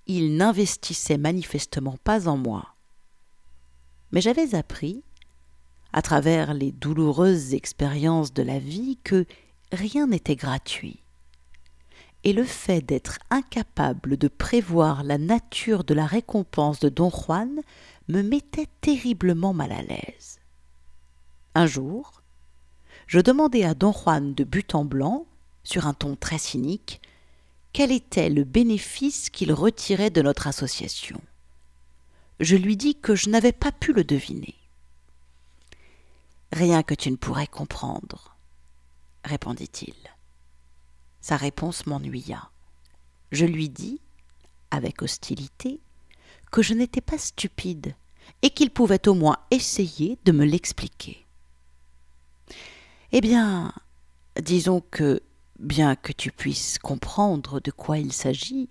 Il 0.06 0.36
n'investissait 0.36 1.18
manifestement 1.18 1.96
pas 2.04 2.28
en 2.28 2.36
moi 2.36 2.74
Mais 4.12 4.20
j'avais 4.20 4.54
appris, 4.54 5.02
à 5.92 6.02
travers 6.02 6.52
les 6.52 6.72
douloureuses 6.72 7.54
expériences 7.54 8.34
de 8.34 8.42
la 8.42 8.58
vie, 8.58 8.98
que 9.02 9.24
rien 9.72 10.06
n'était 10.06 10.36
gratuit. 10.36 11.02
Et 12.24 12.32
le 12.32 12.44
fait 12.44 12.82
d'être 12.82 13.18
incapable 13.30 14.16
de 14.16 14.28
prévoir 14.28 15.04
la 15.04 15.18
nature 15.18 15.84
de 15.84 15.94
la 15.94 16.06
récompense 16.06 16.80
de 16.80 16.88
don 16.88 17.10
Juan 17.10 17.60
me 18.08 18.22
mettait 18.22 18.68
terriblement 18.80 19.54
mal 19.54 19.72
à 19.72 19.82
l'aise. 19.82 20.40
Un 21.54 21.66
jour, 21.66 22.22
je 23.06 23.20
demandai 23.20 23.64
à 23.64 23.74
don 23.74 23.92
Juan 23.92 24.34
de 24.34 24.44
but 24.44 24.74
en 24.74 24.84
blanc, 24.84 25.26
sur 25.68 25.86
un 25.86 25.92
ton 25.92 26.16
très 26.16 26.38
cynique, 26.38 27.02
quel 27.74 27.92
était 27.92 28.30
le 28.30 28.44
bénéfice 28.44 29.28
qu'il 29.28 29.52
retirait 29.52 30.08
de 30.08 30.22
notre 30.22 30.46
association? 30.46 31.20
Je 32.40 32.56
lui 32.56 32.76
dis 32.78 32.94
que 32.94 33.14
je 33.14 33.28
n'avais 33.28 33.52
pas 33.52 33.70
pu 33.70 33.92
le 33.92 34.02
deviner. 34.02 34.54
Rien 36.52 36.82
que 36.82 36.94
tu 36.94 37.10
ne 37.10 37.16
pourrais 37.16 37.46
comprendre, 37.46 38.34
répondit-il. 39.24 39.94
Sa 41.20 41.36
réponse 41.36 41.84
m'ennuya. 41.84 42.48
Je 43.30 43.44
lui 43.44 43.68
dis, 43.68 44.00
avec 44.70 45.02
hostilité, 45.02 45.80
que 46.50 46.62
je 46.62 46.72
n'étais 46.72 47.02
pas 47.02 47.18
stupide 47.18 47.94
et 48.40 48.48
qu'il 48.48 48.70
pouvait 48.70 49.06
au 49.06 49.12
moins 49.12 49.36
essayer 49.50 50.18
de 50.24 50.32
me 50.32 50.46
l'expliquer. 50.46 51.26
Eh 53.12 53.20
bien, 53.20 53.74
disons 54.40 54.80
que, 54.80 55.22
bien 55.58 55.96
que 55.96 56.12
tu 56.12 56.30
puisses 56.30 56.78
comprendre 56.78 57.60
de 57.60 57.70
quoi 57.70 57.98
il 57.98 58.12
s'agit, 58.12 58.68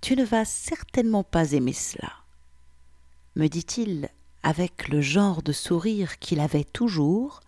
tu 0.00 0.16
ne 0.16 0.24
vas 0.24 0.44
certainement 0.44 1.24
pas 1.24 1.52
aimer 1.52 1.72
cela, 1.72 2.12
me 3.36 3.48
dit-il 3.48 4.10
avec 4.42 4.88
le 4.88 5.00
genre 5.00 5.42
de 5.42 5.52
sourire 5.52 6.18
qu'il 6.18 6.40
avait 6.40 6.64
toujours 6.64 7.40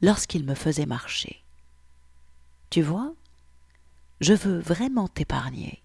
lorsqu'il 0.00 0.44
me 0.44 0.54
faisait 0.54 0.86
marcher. 0.86 1.42
Tu 2.70 2.82
vois, 2.82 3.14
je 4.20 4.34
veux 4.34 4.58
vraiment 4.58 5.08
t'épargner. 5.08 5.82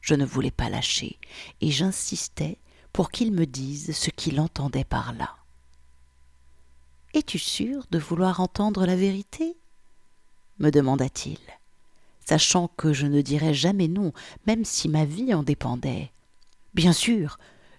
Je 0.00 0.14
ne 0.14 0.24
voulais 0.24 0.50
pas 0.50 0.68
lâcher, 0.68 1.18
et 1.60 1.70
j'insistais 1.70 2.58
pour 2.92 3.10
qu'il 3.10 3.32
me 3.32 3.44
dise 3.44 3.96
ce 3.96 4.10
qu'il 4.10 4.40
entendait 4.40 4.84
par 4.84 5.12
là. 5.12 5.36
Es-tu 7.14 7.38
sûr 7.38 7.86
de 7.90 7.98
vouloir 7.98 8.40
entendre 8.40 8.86
la 8.86 8.96
vérité? 8.96 9.56
Me 10.58 10.70
demanda-t-il, 10.70 11.38
sachant 12.24 12.68
que 12.76 12.92
je 12.92 13.06
ne 13.06 13.20
dirais 13.20 13.54
jamais 13.54 13.88
non, 13.88 14.12
même 14.46 14.64
si 14.64 14.88
ma 14.88 15.04
vie 15.04 15.34
en 15.34 15.42
dépendait. 15.42 16.10
Bien 16.74 16.92
sûr, 16.92 17.38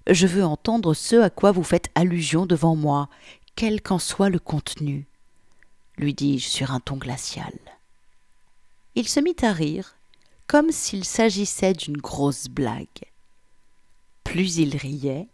je 0.10 0.28
veux 0.28 0.44
entendre 0.44 0.94
ce 0.94 1.18
à 1.18 1.30
quoi 1.30 1.52
vous 1.52 1.64
faites 1.64 1.90
allusion 1.96 2.46
devant 2.46 2.76
moi, 2.76 3.10
quel 3.56 3.82
qu'en 3.82 4.00
soit 4.00 4.30
le 4.30 4.40
contenu, 4.40 5.08
lui 5.98 6.14
dis-je 6.14 6.48
sur 6.48 6.72
un 6.72 6.80
ton 6.80 6.98
glacial. 6.98 7.54
Il 8.96 9.08
se 9.08 9.20
mit 9.20 9.36
à 9.42 9.52
rire, 9.52 9.96
comme 10.48 10.72
s'il 10.72 11.04
s'agissait 11.04 11.74
d'une 11.74 11.98
grosse 11.98 12.48
blague. 12.48 12.88
Plus 14.24 14.58
il 14.58 14.76
riait, 14.78 15.28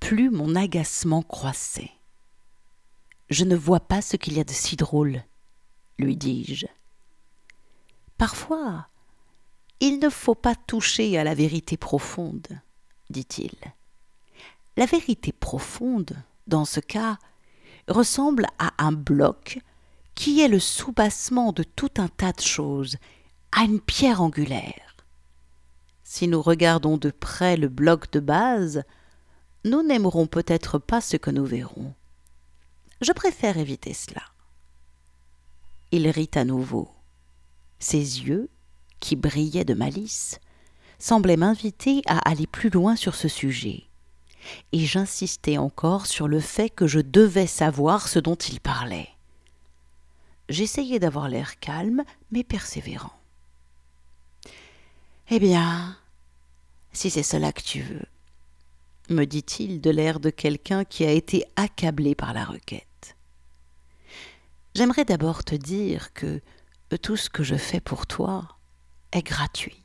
plus 0.00 0.30
mon 0.30 0.54
agacement 0.54 1.22
croissait. 1.22 1.90
Je 3.30 3.44
ne 3.44 3.56
vois 3.56 3.80
pas 3.80 4.02
ce 4.02 4.16
qu'il 4.16 4.34
y 4.34 4.40
a 4.40 4.44
de 4.44 4.52
si 4.52 4.76
drôle, 4.76 5.22
lui 5.98 6.16
dis-je. 6.16 6.66
Parfois, 8.16 8.88
il 9.80 9.98
ne 9.98 10.08
faut 10.08 10.34
pas 10.34 10.54
toucher 10.54 11.18
à 11.18 11.24
la 11.24 11.34
vérité 11.34 11.76
profonde, 11.76 12.48
dit-il. 13.10 13.54
La 14.76 14.86
vérité 14.86 15.32
profonde, 15.32 16.16
dans 16.46 16.64
ce 16.64 16.80
cas, 16.80 17.18
ressemble 17.88 18.46
à 18.58 18.72
un 18.78 18.92
bloc 18.92 19.60
qui 20.14 20.40
est 20.40 20.48
le 20.48 20.58
soubassement 20.58 21.52
de 21.52 21.62
tout 21.62 21.90
un 21.98 22.08
tas 22.08 22.32
de 22.32 22.40
choses, 22.40 22.96
à 23.52 23.62
une 23.62 23.80
pierre 23.80 24.20
angulaire. 24.20 24.96
Si 26.02 26.26
nous 26.26 26.42
regardons 26.42 26.96
de 26.96 27.10
près 27.10 27.56
le 27.56 27.68
bloc 27.68 28.10
de 28.10 28.20
base, 28.20 28.82
nous 29.64 29.82
n'aimerons 29.82 30.26
peut-être 30.26 30.78
pas 30.78 31.00
ce 31.00 31.16
que 31.16 31.30
nous 31.30 31.44
verrons. 31.44 31.94
Je 33.00 33.12
préfère 33.12 33.58
éviter 33.58 33.94
cela. 33.94 34.22
Il 35.90 36.08
rit 36.08 36.30
à 36.34 36.44
nouveau. 36.44 36.88
Ses 37.78 37.98
yeux, 37.98 38.50
qui 39.00 39.16
brillaient 39.16 39.64
de 39.64 39.74
malice, 39.74 40.38
semblaient 40.98 41.36
m'inviter 41.36 42.02
à 42.06 42.18
aller 42.28 42.46
plus 42.46 42.70
loin 42.70 42.96
sur 42.96 43.14
ce 43.14 43.28
sujet. 43.28 43.84
Et 44.72 44.80
j'insistais 44.80 45.58
encore 45.58 46.06
sur 46.06 46.28
le 46.28 46.40
fait 46.40 46.70
que 46.70 46.86
je 46.86 47.00
devais 47.00 47.46
savoir 47.46 48.08
ce 48.08 48.18
dont 48.18 48.34
il 48.34 48.60
parlait. 48.60 49.08
J'essayais 50.48 50.98
d'avoir 50.98 51.28
l'air 51.28 51.58
calme, 51.60 52.04
mais 52.30 52.42
persévérant. 52.42 53.12
Eh 55.30 55.38
bien, 55.38 55.96
si 56.92 57.10
c'est 57.10 57.22
cela 57.22 57.52
que 57.52 57.62
tu 57.62 57.82
veux, 57.82 58.06
me 59.10 59.24
dit-il 59.24 59.80
de 59.80 59.90
l'air 59.90 60.20
de 60.20 60.30
quelqu'un 60.30 60.84
qui 60.84 61.04
a 61.04 61.10
été 61.10 61.44
accablé 61.56 62.14
par 62.14 62.32
la 62.32 62.44
requête. 62.44 62.87
J'aimerais 64.78 65.04
d'abord 65.04 65.42
te 65.42 65.56
dire 65.56 66.12
que 66.12 66.40
tout 67.02 67.16
ce 67.16 67.28
que 67.28 67.42
je 67.42 67.56
fais 67.56 67.80
pour 67.80 68.06
toi 68.06 68.46
est 69.10 69.24
gratuit. 69.24 69.82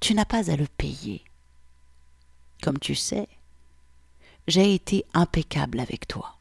Tu 0.00 0.12
n'as 0.12 0.26
pas 0.26 0.50
à 0.50 0.56
le 0.56 0.66
payer. 0.66 1.24
Comme 2.62 2.78
tu 2.78 2.94
sais, 2.94 3.26
j'ai 4.46 4.74
été 4.74 5.06
impeccable 5.14 5.80
avec 5.80 6.06
toi. 6.06 6.36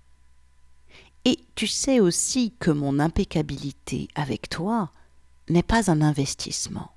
Et 1.23 1.39
tu 1.55 1.65
sais 1.65 2.01
aussi 2.01 2.53
que 2.59 2.71
mon 2.71 2.99
impeccabilité 2.99 4.09
avec 4.15 4.49
toi 4.49 4.91
n'est 5.47 5.63
pas 5.63 5.89
un 5.89 6.01
investissement. 6.01 6.91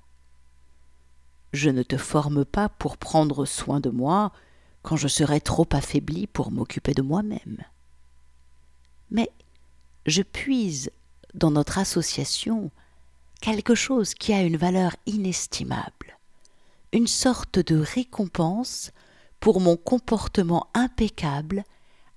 Je 1.53 1.69
ne 1.69 1.83
te 1.83 1.95
forme 1.95 2.43
pas 2.43 2.67
pour 2.67 2.97
prendre 2.97 3.45
soin 3.45 3.79
de 3.79 3.89
moi 3.89 4.33
quand 4.81 4.97
je 4.97 5.07
serai 5.07 5.39
trop 5.39 5.69
affaibli 5.71 6.27
pour 6.27 6.51
m'occuper 6.51 6.93
de 6.93 7.01
moi-même. 7.01 7.63
Mais 9.09 9.31
je 10.05 10.21
puise 10.21 10.91
dans 11.33 11.51
notre 11.51 11.77
association 11.77 12.71
quelque 13.41 13.75
chose 13.75 14.13
qui 14.13 14.33
a 14.33 14.41
une 14.41 14.57
valeur 14.57 14.95
inestimable, 15.05 16.17
une 16.91 17.07
sorte 17.07 17.59
de 17.59 17.77
récompense 17.77 18.91
pour 19.39 19.59
mon 19.59 19.75
comportement 19.75 20.67
impeccable 20.73 21.63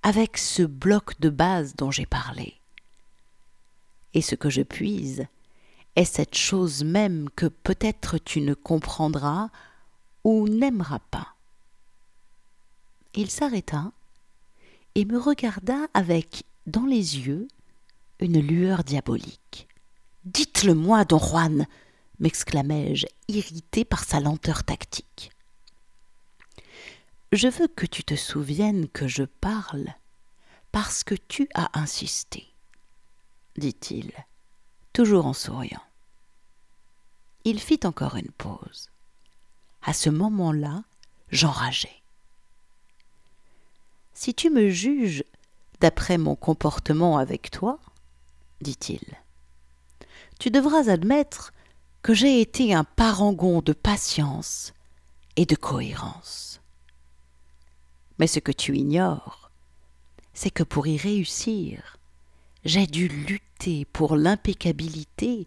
avec 0.03 0.39
ce 0.39 0.63
bloc 0.63 1.19
de 1.21 1.31
base 1.31 1.75
dont 1.75 1.91
j'ai 1.91 2.07
parlé. 2.07 2.55
Et 4.15 4.23
ce 4.23 4.35
que 4.35 4.51
je 4.51 4.63
puise 4.63 5.27
est 5.97 6.05
cette 6.05 6.37
chose 6.37 6.85
même 6.85 7.29
que 7.35 7.47
peut-être 7.47 8.19
tu 8.19 8.41
ne 8.41 8.55
comprendras 8.55 9.49
ou 10.23 10.49
n'aimeras 10.49 11.01
pas. 11.11 11.35
Il 13.15 13.31
s'arrêta 13.31 13.91
et 14.95 15.05
me 15.05 15.19
regarda 15.19 15.89
avec, 15.95 16.45
dans 16.67 16.87
les 16.87 17.19
yeux, 17.19 17.49
une 18.21 18.41
lueur 18.41 18.85
diabolique. 18.85 19.69
Dites-le-moi, 20.25 21.05
don 21.05 21.19
Juan 21.19 21.67
m'exclamai-je, 22.19 23.07
irrité 23.29 23.85
par 23.85 24.05
sa 24.05 24.21
lenteur 24.21 24.65
tactique. 24.65 25.31
Je 27.33 27.49
veux 27.49 27.69
que 27.69 27.87
tu 27.87 28.05
te 28.05 28.15
souviennes 28.15 28.89
que 28.89 29.07
je 29.09 29.25
parle 29.25 29.93
parce 30.73 31.05
que 31.05 31.15
tu 31.15 31.49
as 31.55 31.71
insisté, 31.79 32.47
dit-il, 33.57 34.13
toujours 34.93 35.27
en 35.27 35.33
souriant. 35.33 35.83
Il 37.45 37.61
fit 37.61 37.81
encore 37.85 38.17
une 38.17 38.31
pause. 38.33 38.91
À 39.83 39.93
ce 39.93 40.11
moment-là, 40.11 40.83
j'enrageais. 41.31 42.03
Si 44.15 44.35
tu 44.35 44.51
me 44.51 44.71
juges 44.71 45.25
d'après 45.81 46.19
mon 46.19 46.35
comportement 46.35 47.19
avec 47.19 47.51
toi, 47.51 47.79
dit-il, 48.61 49.03
tu 50.39 50.51
devras 50.51 50.91
admettre 50.91 51.53
que 52.03 52.15
j'ai 52.15 52.41
été 52.41 52.75
un 52.75 52.85
parangon 52.85 53.61
de 53.63 53.73
patience 53.73 54.73
et 55.37 55.47
de 55.47 55.57
cohérence. 55.57 56.61
Mais 58.19 58.27
ce 58.27 58.39
que 58.39 58.53
tu 58.53 58.77
ignores, 58.77 59.51
c'est 60.33 60.51
que 60.51 60.63
pour 60.63 60.87
y 60.87 60.97
réussir, 60.97 61.99
j'ai 62.65 62.87
dû 62.87 63.09
lutter 63.09 63.85
pour 63.87 64.17
l'impeccabilité 64.17 65.47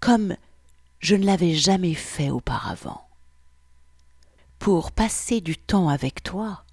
comme 0.00 0.36
je 0.98 1.16
ne 1.16 1.24
l'avais 1.24 1.54
jamais 1.54 1.94
fait 1.94 2.30
auparavant. 2.30 3.06
Pour 4.58 4.92
passer 4.92 5.40
du 5.40 5.56
temps 5.56 5.88
avec 5.88 6.22
toi, 6.22 6.64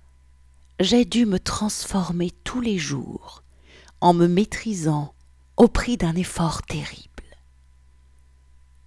j'ai 0.79 1.05
dû 1.05 1.25
me 1.25 1.39
transformer 1.39 2.31
tous 2.43 2.61
les 2.61 2.77
jours 2.77 3.43
en 4.01 4.13
me 4.13 4.27
maîtrisant 4.27 5.13
au 5.57 5.67
prix 5.67 5.97
d'un 5.97 6.15
effort 6.15 6.61
terrible. 6.61 7.07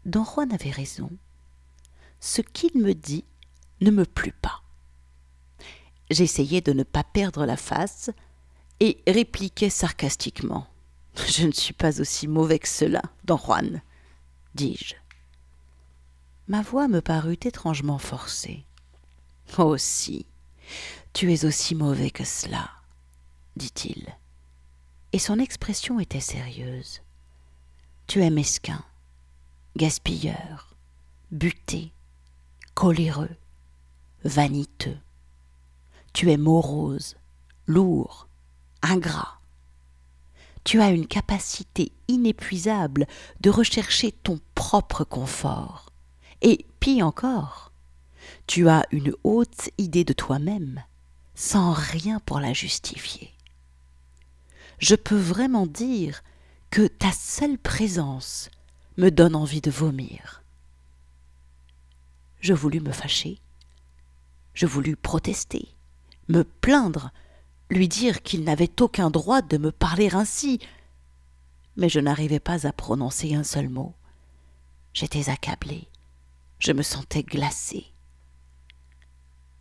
Don 0.06 0.24
Juan 0.24 0.52
avait 0.52 0.70
raison. 0.70 1.10
Ce 2.20 2.40
qu'il 2.40 2.80
me 2.80 2.94
dit 2.94 3.24
ne 3.80 3.90
me 3.90 4.04
plut 4.04 4.32
pas. 4.32 4.62
J'essayais 6.10 6.60
de 6.60 6.72
ne 6.72 6.82
pas 6.82 7.04
perdre 7.04 7.44
la 7.44 7.56
face 7.56 8.10
et 8.78 9.02
répliquais 9.06 9.70
sarcastiquement. 9.70 10.66
Je 11.26 11.46
ne 11.46 11.52
suis 11.52 11.74
pas 11.74 12.00
aussi 12.00 12.28
mauvais 12.28 12.58
que 12.58 12.68
cela, 12.68 13.02
don 13.24 13.36
Juan, 13.36 13.82
dis-je. 14.54 14.94
Ma 16.46 16.62
voix 16.62 16.88
me 16.88 17.00
parut 17.00 17.38
étrangement 17.42 17.98
forcée. 17.98 18.64
Oh 19.58 19.76
si, 19.76 20.26
tu 21.12 21.32
es 21.32 21.44
aussi 21.44 21.74
mauvais 21.74 22.10
que 22.10 22.24
cela, 22.24 22.70
dit-il. 23.56 24.19
Et 25.12 25.18
son 25.18 25.38
expression 25.38 25.98
était 25.98 26.20
sérieuse. 26.20 27.00
Tu 28.06 28.22
es 28.22 28.30
mesquin, 28.30 28.84
gaspilleur, 29.76 30.76
buté, 31.32 31.92
coléreux, 32.74 33.36
vaniteux. 34.24 34.98
Tu 36.12 36.30
es 36.30 36.36
morose, 36.36 37.16
lourd, 37.66 38.28
ingrat. 38.82 39.40
Tu 40.64 40.80
as 40.80 40.90
une 40.90 41.06
capacité 41.06 41.92
inépuisable 42.08 43.06
de 43.40 43.50
rechercher 43.50 44.12
ton 44.12 44.38
propre 44.54 45.04
confort. 45.04 45.90
Et 46.42 46.66
pis 46.78 47.02
encore, 47.02 47.72
tu 48.46 48.68
as 48.68 48.86
une 48.90 49.14
haute 49.24 49.70
idée 49.78 50.04
de 50.04 50.12
toi-même, 50.12 50.82
sans 51.34 51.72
rien 51.72 52.20
pour 52.20 52.40
la 52.40 52.52
justifier. 52.52 53.32
Je 54.80 54.94
peux 54.94 55.18
vraiment 55.18 55.66
dire 55.66 56.22
que 56.70 56.86
ta 56.86 57.12
seule 57.12 57.58
présence 57.58 58.50
me 58.96 59.10
donne 59.10 59.36
envie 59.36 59.60
de 59.60 59.70
vomir. 59.70 60.42
Je 62.40 62.54
voulus 62.54 62.80
me 62.80 62.90
fâcher, 62.90 63.38
je 64.54 64.64
voulus 64.64 64.96
protester, 64.96 65.68
me 66.28 66.44
plaindre, 66.44 67.12
lui 67.68 67.88
dire 67.88 68.22
qu'il 68.22 68.42
n'avait 68.42 68.80
aucun 68.80 69.10
droit 69.10 69.42
de 69.42 69.58
me 69.58 69.70
parler 69.70 70.14
ainsi, 70.14 70.58
mais 71.76 71.90
je 71.90 72.00
n'arrivais 72.00 72.40
pas 72.40 72.66
à 72.66 72.72
prononcer 72.72 73.34
un 73.34 73.44
seul 73.44 73.68
mot. 73.68 73.94
J'étais 74.94 75.28
accablé, 75.28 75.88
je 76.58 76.72
me 76.72 76.82
sentais 76.82 77.22
glacé. 77.22 77.84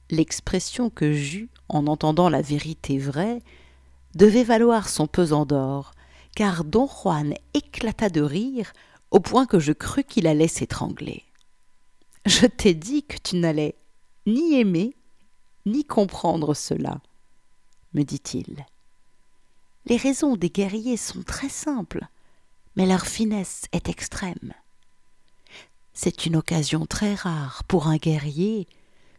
L'expression 0.10 0.90
que 0.90 1.12
j'eus 1.12 1.50
en 1.68 1.88
entendant 1.88 2.30
la 2.30 2.42
vérité 2.42 2.98
vraie 2.98 3.44
devait 4.16 4.44
valoir 4.44 4.90
son 4.90 5.08
pesant 5.08 5.46
d'or, 5.46 5.94
car 6.36 6.64
don 6.64 6.88
Juan 6.88 7.34
éclata 7.54 8.10
de 8.10 8.22
rire 8.22 8.74
au 9.12 9.20
point 9.20 9.46
que 9.46 9.60
je 9.60 9.74
crus 9.74 10.06
qu'il 10.08 10.28
allait 10.28 10.48
s'étrangler. 10.48 11.24
Je 12.26 12.46
t'ai 12.46 12.74
dit 12.74 13.04
que 13.04 13.18
tu 13.18 13.38
n'allais 13.38 13.76
ni 14.26 14.60
aimer 14.60 14.96
ni 15.66 15.84
comprendre 15.84 16.54
cela, 16.54 17.02
me 17.94 18.04
dit-il. 18.04 18.66
Les 19.86 19.98
raisons 19.98 20.36
des 20.36 20.50
guerriers 20.50 20.98
sont 20.98 21.24
très 21.24 21.50
simples, 21.50 22.06
mais 22.76 22.86
leur 22.86 23.06
finesse 23.06 23.66
est 23.72 23.90
extrême. 23.90 24.54
C'est 25.94 26.26
une 26.26 26.36
occasion 26.36 26.86
très 26.86 27.16
rare 27.16 27.64
pour 27.68 27.88
un 27.88 27.98
guerrier 27.98 28.68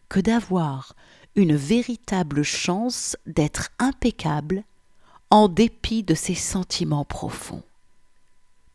que 0.09 0.19
d'avoir 0.19 0.95
une 1.35 1.55
véritable 1.55 2.43
chance 2.43 3.15
d'être 3.25 3.69
impeccable 3.79 4.63
en 5.31 5.47
dépit 5.47 6.03
de 6.03 6.13
ses 6.13 6.35
sentiments 6.35 7.05
profonds. 7.05 7.63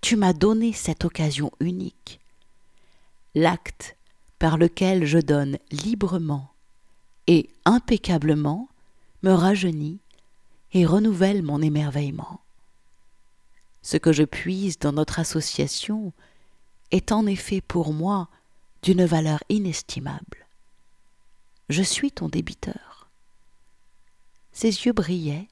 Tu 0.01 0.17
m'as 0.17 0.33
donné 0.33 0.73
cette 0.73 1.05
occasion 1.05 1.53
unique. 1.61 2.19
L'acte 3.35 3.97
par 4.39 4.57
lequel 4.57 5.05
je 5.05 5.19
donne 5.19 5.59
librement 5.71 6.51
et 7.27 7.51
impeccablement 7.67 8.69
me 9.23 9.33
rajeunit 9.33 10.01
et 10.73 10.87
renouvelle 10.87 11.43
mon 11.43 11.61
émerveillement. 11.61 12.41
Ce 13.83 13.99
que 13.99 14.13
je 14.13 14.23
puise 14.23 14.79
dans 14.79 14.93
notre 14.93 15.21
association 15.21 16.13
est 16.91 17.13
en 17.13 17.27
effet 17.27 17.61
pour 17.61 17.93
moi 17.93 18.29
d'une 18.83 19.05
valeur 19.05 19.43
inestimable. 19.51 20.47
Je 21.69 21.83
suis 21.83 22.13
ton 22.13 22.29
débiteur. 22.29 23.11
Ses 24.53 24.69
yeux 24.87 24.93
brillaient, 24.93 25.49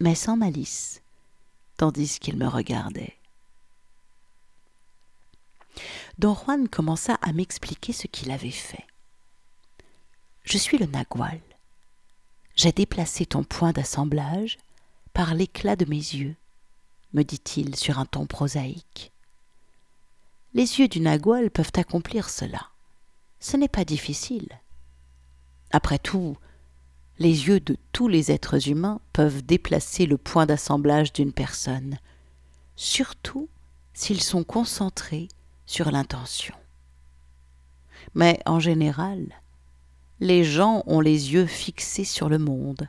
mais 0.00 0.14
sans 0.14 0.36
malice, 0.36 1.02
tandis 1.76 2.18
qu'il 2.18 2.36
me 2.36 2.48
regardait. 2.48 3.16
Don 6.18 6.34
Juan 6.34 6.68
commença 6.68 7.14
à 7.22 7.32
m'expliquer 7.32 7.92
ce 7.92 8.06
qu'il 8.06 8.30
avait 8.30 8.50
fait. 8.50 8.86
Je 10.44 10.58
suis 10.58 10.78
le 10.78 10.86
nagual. 10.86 11.40
J'ai 12.56 12.72
déplacé 12.72 13.26
ton 13.26 13.44
point 13.44 13.72
d'assemblage 13.72 14.58
par 15.12 15.34
l'éclat 15.34 15.76
de 15.76 15.84
mes 15.84 15.96
yeux, 15.96 16.34
me 17.12 17.22
dit-il 17.22 17.76
sur 17.76 17.98
un 17.98 18.06
ton 18.06 18.26
prosaïque. 18.26 19.12
Les 20.52 20.80
yeux 20.80 20.88
du 20.88 21.00
nagual 21.00 21.50
peuvent 21.50 21.72
accomplir 21.76 22.28
cela. 22.28 22.68
Ce 23.38 23.56
n'est 23.56 23.68
pas 23.68 23.84
difficile. 23.84 24.48
Après 25.70 25.98
tout, 25.98 26.36
les 27.20 27.46
yeux 27.48 27.60
de 27.60 27.76
tous 27.92 28.08
les 28.08 28.32
êtres 28.32 28.68
humains 28.68 28.98
peuvent 29.12 29.42
déplacer 29.42 30.06
le 30.06 30.16
point 30.16 30.46
d'assemblage 30.46 31.12
d'une 31.12 31.34
personne, 31.34 31.98
surtout 32.76 33.48
s'ils 33.92 34.22
sont 34.22 34.42
concentrés 34.42 35.28
sur 35.66 35.90
l'intention. 35.90 36.54
Mais 38.14 38.40
en 38.46 38.58
général, 38.58 39.42
les 40.18 40.44
gens 40.44 40.82
ont 40.86 41.00
les 41.00 41.34
yeux 41.34 41.44
fixés 41.44 42.06
sur 42.06 42.30
le 42.30 42.38
monde. 42.38 42.88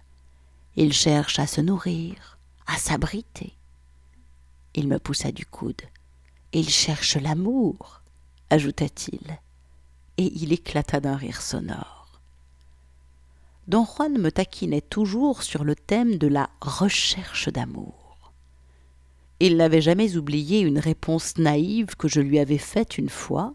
Ils 0.77 0.93
cherchent 0.93 1.39
à 1.39 1.45
se 1.45 1.59
nourrir, 1.59 2.39
à 2.67 2.77
s'abriter. 2.77 3.57
Il 4.75 4.87
me 4.87 4.97
poussa 4.97 5.33
du 5.33 5.45
coude. 5.45 5.81
Ils 6.53 6.69
cherchent 6.69 7.17
l'amour, 7.17 8.01
ajouta-t-il, 8.49 9.39
et 10.17 10.31
il 10.35 10.53
éclata 10.53 11.01
d'un 11.01 11.17
rire 11.17 11.41
sonore. 11.41 12.00
Don 13.71 13.85
Juan 13.85 14.17
me 14.17 14.33
taquinait 14.33 14.81
toujours 14.81 15.43
sur 15.43 15.63
le 15.63 15.77
thème 15.77 16.17
de 16.17 16.27
la 16.27 16.49
recherche 16.59 17.47
d'amour. 17.47 18.33
Il 19.39 19.55
n'avait 19.55 19.79
jamais 19.79 20.17
oublié 20.17 20.59
une 20.59 20.77
réponse 20.77 21.37
naïve 21.37 21.95
que 21.95 22.09
je 22.09 22.19
lui 22.19 22.37
avais 22.37 22.57
faite 22.57 22.97
une 22.97 23.07
fois, 23.07 23.53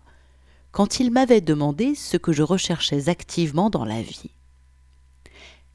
quand 0.72 1.00
il 1.00 1.10
m'avait 1.10 1.42
demandé 1.42 1.94
ce 1.94 2.16
que 2.16 2.32
je 2.32 2.42
recherchais 2.42 3.10
activement 3.10 3.68
dans 3.68 3.84
la 3.84 4.00
vie. 4.00 4.30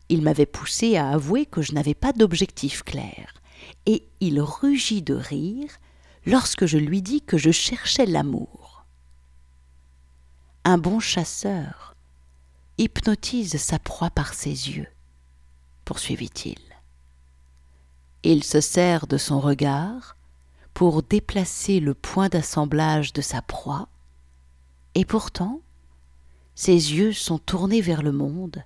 Il 0.10 0.23
m'avait 0.23 0.47
poussé 0.47 0.97
à 0.97 1.12
avouer 1.12 1.45
que 1.45 1.62
je 1.62 1.73
n'avais 1.73 1.93
pas 1.93 2.12
d'objectif 2.12 2.82
clair, 2.82 3.36
et 3.86 4.08
il 4.21 4.41
rugit 4.41 5.04
de 5.04 5.13
rire 5.13 5.69
lorsque 6.25 6.65
je 6.65 6.80
lui 6.80 7.04
dis 7.04 7.21
que 7.21 7.38
je 7.38 7.51
cherchais 7.51 8.08
l'amour. 8.08 8.86
Un 10.65 10.80
bon 10.80 10.99
chasseur 10.99 11.90
hypnotise 12.77 13.57
sa 13.57 13.79
proie 13.79 14.10
par 14.10 14.34
ses 14.34 14.69
yeux, 14.69 14.88
poursuivit-il. 15.86 16.60
Il 18.23 18.43
se 18.43 18.62
sert 18.62 19.07
de 19.07 19.17
son 19.17 19.39
regard 19.39 20.15
pour 20.73 21.03
déplacer 21.03 21.79
le 21.79 21.93
point 21.93 22.29
d'assemblage 22.29 23.13
de 23.13 23.21
sa 23.21 23.41
proie 23.41 23.89
et 24.95 25.05
pourtant, 25.05 25.62
ses 26.55 26.73
yeux 26.73 27.13
sont 27.13 27.39
tournés 27.39 27.81
vers 27.81 28.01
le 28.01 28.12
monde, 28.12 28.63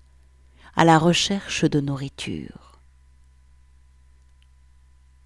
à 0.75 0.83
la 0.83 0.97
recherche 0.97 1.65
de 1.65 1.79
nourriture. 1.79 2.79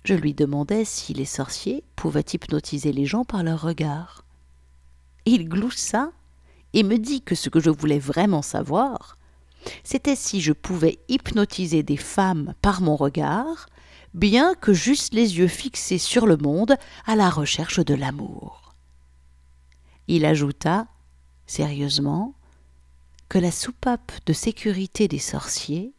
Je 0.03 0.13
lui 0.13 0.33
demandai 0.33 0.85
si 0.85 1.13
les 1.13 1.25
sorciers 1.25 1.83
pouvaient 1.95 2.25
hypnotiser 2.33 2.91
les 2.91 3.05
gens 3.05 3.25
par 3.25 3.43
leur 3.43 3.61
regard. 3.61 4.23
Il 5.25 5.47
gloussa 5.47 6.11
et 6.73 6.84
me 6.84 6.97
dit 6.97 7.21
que 7.21 7.36
ce 7.36 7.49
que 7.49 7.60
je 7.60 7.69
voulais 7.69 7.99
vraiment 7.99 8.41
savoir, 8.41 9.17
c'était 9.84 10.15
si 10.15 10.41
je 10.41 10.53
pouvais 10.53 10.99
hypnotiser 11.08 11.84
des 11.84 11.97
femmes 11.97 12.53
par 12.62 12.82
mon 12.82 12.95
regard, 12.95 13.67
bien 14.13 14.55
que 14.55 14.73
juste 14.73 15.13
les 15.13 15.38
yeux 15.38 15.47
fixés 15.47 15.97
sur 15.97 16.25
le 16.25 16.38
monde 16.38 16.75
à 17.05 17.15
la 17.15 17.29
recherche 17.29 17.79
de 17.79 17.93
l'amour. 17.93 18.73
Il 20.08 20.25
ajouta, 20.25 20.88
sérieusement, 21.45 22.34
que 23.27 23.38
la 23.38 23.51
soupape 23.51 24.12
de 24.25 24.34
sécurité 24.34 25.08
des 25.08 25.19
sorciers 25.19 25.93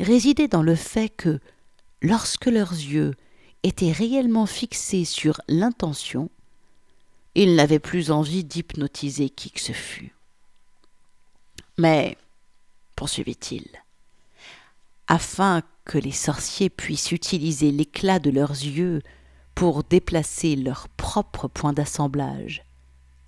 résidait 0.00 0.48
dans 0.48 0.62
le 0.62 0.74
fait 0.74 1.08
que, 1.08 1.38
lorsque 2.02 2.46
leurs 2.46 2.72
yeux 2.72 3.14
étaient 3.62 3.92
réellement 3.92 4.46
fixés 4.46 5.04
sur 5.04 5.40
l'intention, 5.46 6.30
ils 7.34 7.54
n'avaient 7.54 7.78
plus 7.78 8.10
envie 8.10 8.44
d'hypnotiser 8.44 9.30
qui 9.30 9.50
que 9.50 9.60
ce 9.60 9.72
fût. 9.72 10.14
Mais, 11.78 12.16
poursuivit-il, 12.96 13.66
afin 15.06 15.62
que 15.84 15.98
les 15.98 16.12
sorciers 16.12 16.70
puissent 16.70 17.12
utiliser 17.12 17.70
l'éclat 17.72 18.18
de 18.18 18.30
leurs 18.30 18.50
yeux 18.50 19.02
pour 19.54 19.82
déplacer 19.84 20.56
leur 20.56 20.88
propre 20.88 21.48
point 21.48 21.72
d'assemblage 21.72 22.64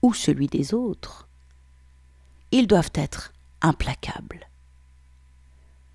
ou 0.03 0.15
celui 0.15 0.47
des 0.47 0.75
autres, 0.75 1.29
ils 2.51 2.67
doivent 2.67 2.93
être 2.95 3.33
implacables. 3.63 4.49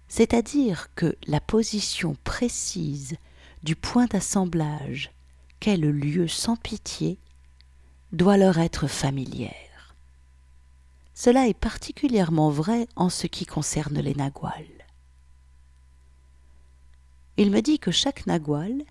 c'est-à-dire 0.08 0.88
que 0.96 1.16
la 1.28 1.40
position 1.40 2.16
précise 2.24 3.18
du 3.64 3.76
point 3.76 4.06
d'assemblage 4.06 5.12
qu'est 5.60 5.78
le 5.78 5.92
lieu 5.92 6.28
sans 6.28 6.56
pitié 6.56 7.18
doit 8.12 8.38
leur 8.38 8.58
être 8.58 8.88
familière. 8.88 9.96
Cela 11.14 11.48
est 11.48 11.58
particulièrement 11.58 12.50
vrai 12.50 12.88
en 12.96 13.10
ce 13.10 13.28
qui 13.28 13.46
concerne 13.46 14.00
les 14.00 14.16
naguals. 14.16 14.86
Il 17.38 17.52
me 17.52 17.62
dit 17.62 17.80
que 17.80 17.92
chaque 17.92 18.26
nagual 18.28 18.84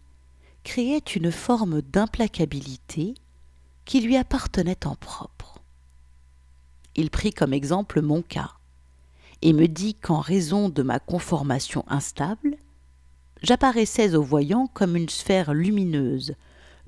créait 0.64 0.98
une 0.98 1.32
forme 1.32 1.82
d'implacabilité 1.82 3.14
qui 3.84 4.00
lui 4.00 4.16
appartenait 4.16 4.86
en 4.86 4.96
propre. 4.96 5.60
Il 6.96 7.10
prit 7.10 7.32
comme 7.32 7.52
exemple 7.52 8.02
mon 8.02 8.22
cas 8.22 8.52
et 9.42 9.52
me 9.52 9.68
dit 9.68 9.94
qu'en 9.94 10.20
raison 10.20 10.68
de 10.68 10.82
ma 10.82 10.98
conformation 10.98 11.84
instable, 11.88 12.56
j'apparaissais 13.42 14.14
au 14.14 14.22
voyant 14.22 14.66
comme 14.66 14.96
une 14.96 15.08
sphère 15.08 15.54
lumineuse, 15.54 16.34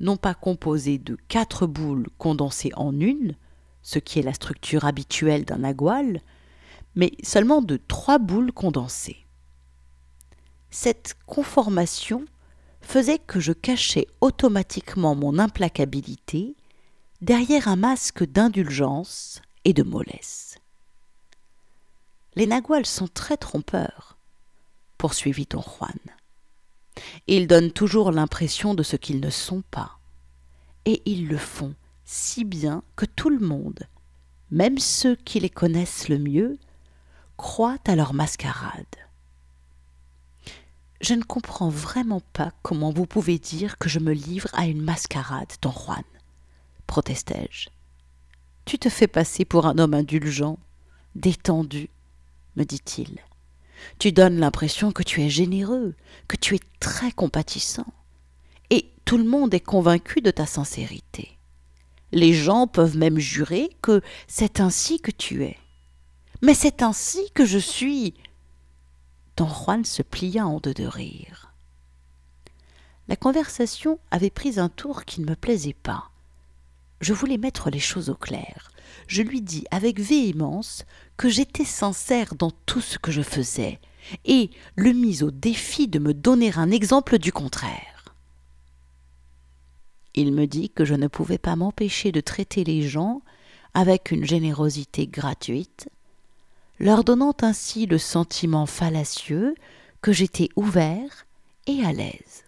non 0.01 0.17
pas 0.17 0.35
composée 0.35 0.99
de 0.99 1.17
quatre 1.29 1.67
boules 1.67 2.09
condensées 2.19 2.73
en 2.77 2.99
une, 2.99 3.37
ce 3.83 3.99
qui 3.99 4.19
est 4.19 4.23
la 4.23 4.35
structure 4.35 4.85
habituelle 4.85 5.45
d'un 5.45 5.65
agual, 5.65 6.21
mais 6.95 7.13
seulement 7.23 7.63
de 7.63 7.77
trois 7.77 8.19
boules 8.19 8.53
condensées. 8.53 9.27
Cette 10.71 11.17
conformation 11.27 12.25
faisait 12.81 13.19
que 13.19 13.41
je 13.41 13.53
cachais 13.53 14.07
automatiquement 14.21 15.15
mon 15.15 15.39
implacabilité 15.39 16.57
derrière 17.21 17.69
un 17.69 17.77
masque 17.77 18.25
d'indulgence 18.25 19.43
et 19.65 19.73
de 19.73 19.83
mollesse. 19.83 20.57
Les 22.35 22.47
naguals 22.47 22.87
sont 22.87 23.09
très 23.09 23.37
trompeurs, 23.37 24.19
poursuivit 24.97 25.47
Don 25.49 25.63
Juan. 25.63 25.99
Ils 27.27 27.47
donnent 27.47 27.73
toujours 27.73 28.13
l'impression 28.13 28.75
de 28.75 28.83
ce 28.83 28.97
qu'ils 28.97 29.21
ne 29.21 29.31
sont 29.31 29.63
pas. 29.71 29.99
Et 30.85 31.03
ils 31.05 31.29
le 31.29 31.39
font 31.39 31.75
si 32.05 32.45
bien 32.45 32.83
que 32.97 33.05
tout 33.05 33.29
le 33.29 33.39
monde, 33.39 33.81
même 34.51 34.79
ceux 34.79 35.15
qui 35.15 35.41
les 35.41 35.51
connaissent 35.51 36.09
le 36.09 36.19
mieux, 36.19 36.59
croient 37.37 37.79
à 37.87 37.95
leur 37.95 38.15
mascarade. 38.15 38.85
Je 41.01 41.15
ne 41.15 41.23
comprends 41.23 41.69
vraiment 41.69 42.23
pas 42.33 42.53
comment 42.63 42.91
vous 42.91 43.07
pouvez 43.07 43.39
dire 43.39 43.79
que 43.79 43.89
je 43.89 44.01
me 44.01 44.13
livre 44.13 44.49
à 44.55 44.67
une 44.67 44.83
mascarade, 44.83 45.53
don 45.63 45.71
Juan, 45.71 46.03
protestai-je. 46.87 47.69
Tu 48.65 48.79
te 48.79 48.89
fais 48.89 49.07
passer 49.07 49.45
pour 49.45 49.67
un 49.67 49.79
homme 49.79 49.95
indulgent, 49.95 50.59
détendu, 51.15 51.91
me 52.57 52.65
dit-il. 52.65 53.21
Tu 53.99 54.13
donnes 54.13 54.39
l'impression 54.39 54.93
que 54.93 55.03
tu 55.03 55.23
es 55.23 55.31
généreux, 55.31 55.95
que 56.27 56.37
tu 56.37 56.55
es 56.55 56.61
très 56.81 57.13
compatissant. 57.13 57.87
Et 58.71 58.93
tout 59.05 59.19
le 59.19 59.25
monde 59.25 59.55
est 59.55 59.61
convaincu 59.61 60.21
de 60.21 60.31
ta 60.31 60.47
sincérité. 60.47 61.39
Les 62.13 62.33
gens 62.33 62.67
peuvent 62.67 62.97
même 62.97 63.19
jurer 63.19 63.71
que 63.83 64.03
c'est 64.27 64.61
ainsi 64.61 65.01
que 65.01 65.11
tu 65.11 65.45
es. 65.45 65.59
Mais 66.43 66.55
c'est 66.55 66.83
ainsi 66.83 67.31
que 67.35 67.45
je 67.45 67.59
suis. 67.59 68.15
Don 69.37 69.49
Juan 69.49 69.85
se 69.85 70.03
plia 70.03 70.47
en 70.47 70.59
deux 70.59 70.75
de 70.75 70.87
rire. 70.87 71.53
La 73.09 73.17
conversation 73.17 73.99
avait 74.11 74.31
pris 74.31 74.59
un 74.59 74.69
tour 74.69 75.05
qui 75.05 75.21
ne 75.21 75.27
me 75.27 75.37
plaisait 75.37 75.75
pas. 75.75 76.11
Je 77.01 77.13
voulais 77.13 77.39
mettre 77.39 77.71
les 77.71 77.79
choses 77.79 78.11
au 78.11 78.15
clair. 78.15 78.71
Je 79.07 79.23
lui 79.23 79.43
dis 79.43 79.65
avec 79.71 80.01
véhémence 80.01 80.85
que 81.17 81.29
j'étais 81.29 81.65
sincère 81.65 82.35
dans 82.35 82.51
tout 82.51 82.81
ce 82.81 82.99
que 82.99 83.11
je 83.11 83.23
faisais, 83.23 83.81
et 84.25 84.51
le 84.77 84.93
mis 84.93 85.23
au 85.23 85.31
défi 85.31 85.89
de 85.89 85.99
me 85.99 86.15
donner 86.15 86.53
un 86.57 86.71
exemple 86.71 87.19
du 87.19 87.33
contraire. 87.33 88.15
Il 90.15 90.33
me 90.33 90.47
dit 90.47 90.71
que 90.71 90.85
je 90.85 90.95
ne 90.95 91.07
pouvais 91.07 91.39
pas 91.39 91.57
m'empêcher 91.57 92.13
de 92.13 92.21
traiter 92.21 92.65
les 92.65 92.83
gens 92.83 93.23
avec 93.75 94.11
une 94.11 94.25
générosité 94.25 95.07
gratuite, 95.07 95.89
leur 96.81 97.05
donnant 97.05 97.37
ainsi 97.43 97.87
le 97.87 97.99
sentiment 97.99 98.67
fallacieux 98.67 99.55
que 100.01 100.13
j'étais 100.13 100.49
ouvert 100.57 101.27
et 101.67 101.85
à 101.85 101.93
l'aise. 101.93 102.45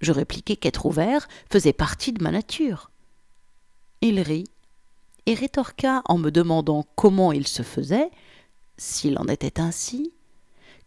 Je 0.00 0.12
répliquai 0.12 0.56
qu'être 0.56 0.86
ouvert 0.86 1.28
faisait 1.50 1.72
partie 1.72 2.12
de 2.12 2.22
ma 2.22 2.32
nature. 2.32 2.90
Il 4.00 4.20
rit 4.20 4.48
et 5.26 5.34
rétorqua 5.34 6.02
en 6.06 6.18
me 6.18 6.30
demandant 6.30 6.84
comment 6.96 7.32
il 7.32 7.46
se 7.46 7.62
faisait, 7.62 8.10
s'il 8.76 9.18
en 9.18 9.26
était 9.26 9.60
ainsi, 9.60 10.12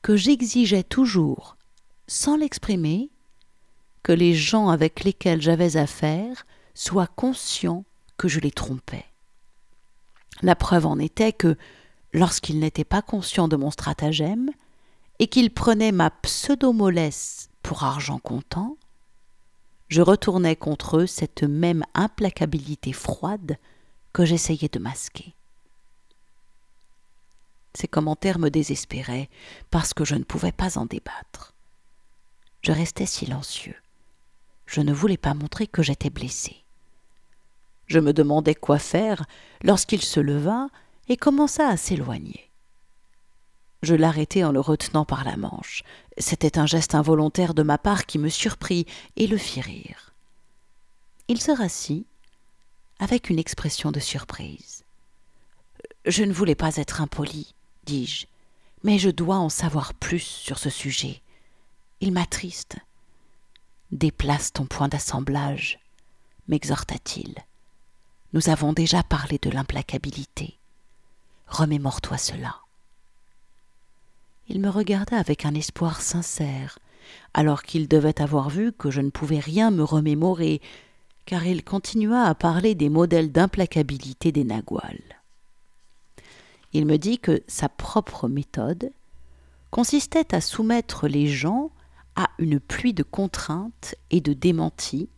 que 0.01 0.15
j'exigeais 0.15 0.83
toujours, 0.83 1.57
sans 2.07 2.37
l'exprimer, 2.37 3.09
que 4.03 4.11
les 4.11 4.33
gens 4.33 4.69
avec 4.69 5.03
lesquels 5.03 5.41
j'avais 5.41 5.77
affaire 5.77 6.45
soient 6.73 7.07
conscients 7.07 7.85
que 8.17 8.27
je 8.27 8.39
les 8.39 8.51
trompais. 8.51 9.05
La 10.41 10.55
preuve 10.55 10.85
en 10.85 10.99
était 10.99 11.33
que, 11.33 11.57
lorsqu'ils 12.13 12.59
n'étaient 12.59 12.83
pas 12.83 13.01
conscients 13.01 13.47
de 13.47 13.55
mon 13.55 13.71
stratagème, 13.71 14.51
et 15.19 15.27
qu'ils 15.27 15.53
prenaient 15.53 15.93
ma 15.93 16.09
pseudo-mollesse 16.09 17.49
pour 17.63 17.83
argent 17.83 18.19
comptant, 18.19 18.77
je 19.87 20.01
retournais 20.01 20.55
contre 20.55 20.97
eux 20.97 21.07
cette 21.07 21.43
même 21.43 21.83
implacabilité 21.93 22.91
froide 22.91 23.57
que 24.15 24.23
j'essayais 24.23 24.69
de 24.69 24.79
masquer. 24.79 25.35
Ces 27.73 27.89
commentaires 27.89 28.39
me 28.39 28.47
désespéraient 28.47 29.29
parce 29.71 29.93
que 29.93 30.05
je 30.05 30.15
ne 30.15 30.23
pouvais 30.23 30.53
pas 30.53 30.77
en 30.77 30.85
débattre. 30.85 31.53
Je 32.61 32.71
restais 32.71 33.07
silencieux. 33.07 33.75
Je 34.67 34.79
ne 34.79 34.93
voulais 34.93 35.17
pas 35.17 35.33
montrer 35.33 35.67
que 35.67 35.83
j'étais 35.83 36.09
blessé. 36.09 36.63
Je 37.87 37.99
me 37.99 38.13
demandais 38.13 38.55
quoi 38.55 38.79
faire 38.79 39.25
lorsqu'il 39.63 40.01
se 40.01 40.21
leva 40.21 40.69
et 41.09 41.17
commença 41.17 41.67
à 41.67 41.75
s'éloigner. 41.75 42.49
Je 43.81 43.95
l'arrêtai 43.95 44.45
en 44.45 44.53
le 44.53 44.61
retenant 44.61 45.03
par 45.03 45.25
la 45.25 45.35
manche. 45.35 45.83
C'était 46.17 46.57
un 46.57 46.65
geste 46.65 46.95
involontaire 46.95 47.53
de 47.53 47.63
ma 47.63 47.77
part 47.77 48.05
qui 48.05 48.17
me 48.17 48.29
surprit 48.29 48.85
et 49.17 49.27
le 49.27 49.37
fit 49.37 49.59
rire. 49.59 50.13
Il 51.27 51.41
se 51.41 51.51
rassit 51.51 52.07
avec 52.99 53.29
une 53.29 53.39
expression 53.39 53.91
de 53.91 53.99
surprise. 53.99 54.83
Je 56.05 56.23
ne 56.23 56.33
voulais 56.33 56.55
pas 56.55 56.75
être 56.77 57.01
impoli, 57.01 57.53
dis-je, 57.85 58.27
mais 58.83 58.99
je 58.99 59.09
dois 59.09 59.37
en 59.37 59.49
savoir 59.49 59.93
plus 59.93 60.19
sur 60.19 60.57
ce 60.59 60.69
sujet. 60.69 61.21
Il 62.01 62.11
m'attriste. 62.11 62.77
Déplace 63.91 64.53
ton 64.53 64.65
point 64.65 64.87
d'assemblage, 64.87 65.79
m'exhorta-t-il. 66.47 67.35
Nous 68.33 68.49
avons 68.49 68.73
déjà 68.73 69.03
parlé 69.03 69.39
de 69.41 69.49
l'implacabilité. 69.49 70.57
Remémore-toi 71.47 72.17
cela. 72.17 72.57
Il 74.47 74.59
me 74.59 74.69
regarda 74.69 75.17
avec 75.17 75.45
un 75.45 75.55
espoir 75.55 76.01
sincère, 76.01 76.77
alors 77.33 77.63
qu'il 77.63 77.87
devait 77.87 78.21
avoir 78.21 78.49
vu 78.49 78.71
que 78.71 78.91
je 78.91 79.01
ne 79.01 79.09
pouvais 79.09 79.39
rien 79.39 79.71
me 79.71 79.83
remémorer 79.83 80.61
car 81.25 81.45
il 81.45 81.63
continua 81.63 82.23
à 82.23 82.35
parler 82.35 82.75
des 82.75 82.89
modèles 82.89 83.31
d'implacabilité 83.31 84.31
des 84.31 84.43
naguals. 84.43 85.21
Il 86.73 86.85
me 86.85 86.97
dit 86.97 87.19
que 87.19 87.41
sa 87.47 87.69
propre 87.69 88.27
méthode 88.27 88.91
consistait 89.71 90.33
à 90.35 90.41
soumettre 90.41 91.07
les 91.07 91.27
gens 91.27 91.71
à 92.15 92.29
une 92.37 92.59
pluie 92.59 92.93
de 92.93 93.03
contraintes 93.03 93.95
et 94.11 94.21
de 94.21 94.33
démentis, 94.33 95.09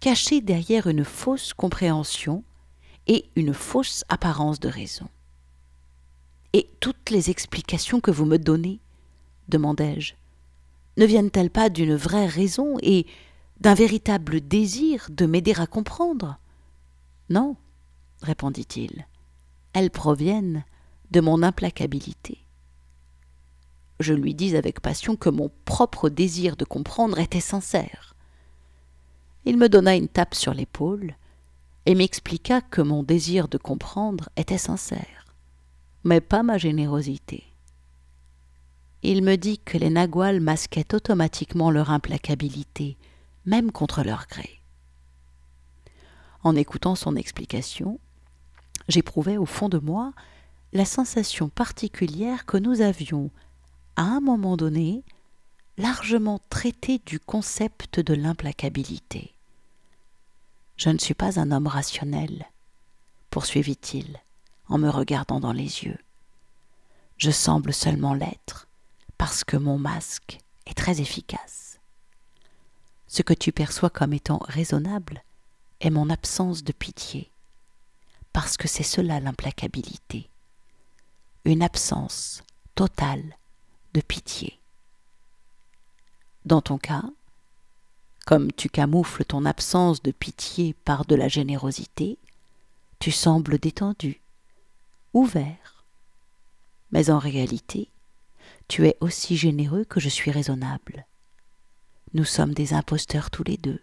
cachés 0.00 0.40
derrière 0.40 0.86
une 0.86 1.04
fausse 1.04 1.54
compréhension 1.54 2.44
et 3.06 3.26
une 3.36 3.54
fausse 3.54 4.04
apparence 4.08 4.60
de 4.60 4.68
raison. 4.68 5.08
Et 6.52 6.68
toutes 6.80 7.10
les 7.10 7.30
explications 7.30 8.00
que 8.00 8.10
vous 8.10 8.24
me 8.24 8.38
donnez, 8.38 8.80
demandai-je, 9.48 10.14
ne 10.96 11.04
viennent-elles 11.04 11.50
pas 11.50 11.68
d'une 11.68 11.94
vraie 11.94 12.26
raison 12.26 12.76
et 12.82 13.06
d'un 13.60 13.74
véritable 13.74 14.40
désir 14.40 15.08
de 15.10 15.26
m'aider 15.26 15.54
à 15.58 15.66
comprendre 15.66 16.38
Non, 17.30 17.56
répondit-il, 18.22 19.06
elles 19.72 19.90
proviennent 19.90 20.64
de 21.10 21.20
mon 21.20 21.42
implacabilité. 21.42 22.38
Je 24.00 24.12
lui 24.12 24.34
dis 24.34 24.56
avec 24.56 24.80
passion 24.80 25.16
que 25.16 25.30
mon 25.30 25.50
propre 25.64 26.08
désir 26.08 26.56
de 26.56 26.64
comprendre 26.64 27.18
était 27.18 27.40
sincère. 27.40 28.14
Il 29.44 29.56
me 29.56 29.68
donna 29.68 29.96
une 29.96 30.08
tape 30.08 30.34
sur 30.34 30.52
l'épaule 30.52 31.14
et 31.86 31.94
m'expliqua 31.94 32.60
que 32.60 32.82
mon 32.82 33.02
désir 33.02 33.48
de 33.48 33.58
comprendre 33.58 34.28
était 34.36 34.58
sincère, 34.58 35.34
mais 36.04 36.20
pas 36.20 36.42
ma 36.42 36.58
générosité. 36.58 37.44
Il 39.02 39.22
me 39.22 39.36
dit 39.36 39.58
que 39.58 39.78
les 39.78 39.90
naguals 39.90 40.40
masquaient 40.40 40.94
automatiquement 40.94 41.70
leur 41.70 41.90
implacabilité 41.90 42.96
même 43.46 43.72
contre 43.72 44.02
leur 44.02 44.26
gré. 44.26 44.60
En 46.42 46.54
écoutant 46.54 46.94
son 46.94 47.16
explication, 47.16 47.98
j'éprouvais 48.88 49.36
au 49.36 49.46
fond 49.46 49.68
de 49.68 49.78
moi 49.78 50.12
la 50.72 50.84
sensation 50.84 51.48
particulière 51.48 52.44
que 52.44 52.56
nous 52.56 52.82
avions, 52.82 53.30
à 53.96 54.02
un 54.02 54.20
moment 54.20 54.56
donné, 54.56 55.02
largement 55.78 56.40
traité 56.50 57.00
du 57.04 57.18
concept 57.18 58.00
de 58.00 58.14
l'implacabilité. 58.14 59.34
Je 60.76 60.90
ne 60.90 60.98
suis 60.98 61.14
pas 61.14 61.40
un 61.40 61.50
homme 61.50 61.66
rationnel, 61.66 62.46
poursuivit-il 63.30 64.20
en 64.68 64.78
me 64.78 64.90
regardant 64.90 65.40
dans 65.40 65.52
les 65.52 65.84
yeux. 65.84 65.98
Je 67.16 67.30
semble 67.30 67.72
seulement 67.72 68.14
l'être 68.14 68.68
parce 69.16 69.44
que 69.44 69.56
mon 69.56 69.78
masque 69.78 70.38
est 70.66 70.74
très 70.74 71.00
efficace. 71.00 71.65
Ce 73.08 73.22
que 73.22 73.34
tu 73.34 73.52
perçois 73.52 73.90
comme 73.90 74.12
étant 74.12 74.40
raisonnable 74.42 75.22
est 75.80 75.90
mon 75.90 76.10
absence 76.10 76.64
de 76.64 76.72
pitié, 76.72 77.30
parce 78.32 78.56
que 78.56 78.68
c'est 78.68 78.82
cela 78.82 79.20
l'implacabilité, 79.20 80.28
une 81.44 81.62
absence 81.62 82.42
totale 82.74 83.36
de 83.94 84.00
pitié. 84.00 84.58
Dans 86.44 86.60
ton 86.60 86.78
cas, 86.78 87.04
comme 88.26 88.52
tu 88.52 88.68
camoufles 88.68 89.24
ton 89.24 89.44
absence 89.44 90.02
de 90.02 90.10
pitié 90.10 90.74
par 90.84 91.04
de 91.04 91.14
la 91.14 91.28
générosité, 91.28 92.18
tu 92.98 93.12
sembles 93.12 93.58
détendu, 93.58 94.20
ouvert. 95.12 95.84
Mais 96.90 97.10
en 97.10 97.18
réalité, 97.18 97.88
tu 98.68 98.86
es 98.86 98.96
aussi 99.00 99.36
généreux 99.36 99.84
que 99.84 100.00
je 100.00 100.08
suis 100.08 100.30
raisonnable. 100.30 101.06
Nous 102.16 102.24
sommes 102.24 102.54
des 102.54 102.74
imposteurs 102.74 103.30
tous 103.30 103.44
les 103.44 103.56
deux. 103.56 103.80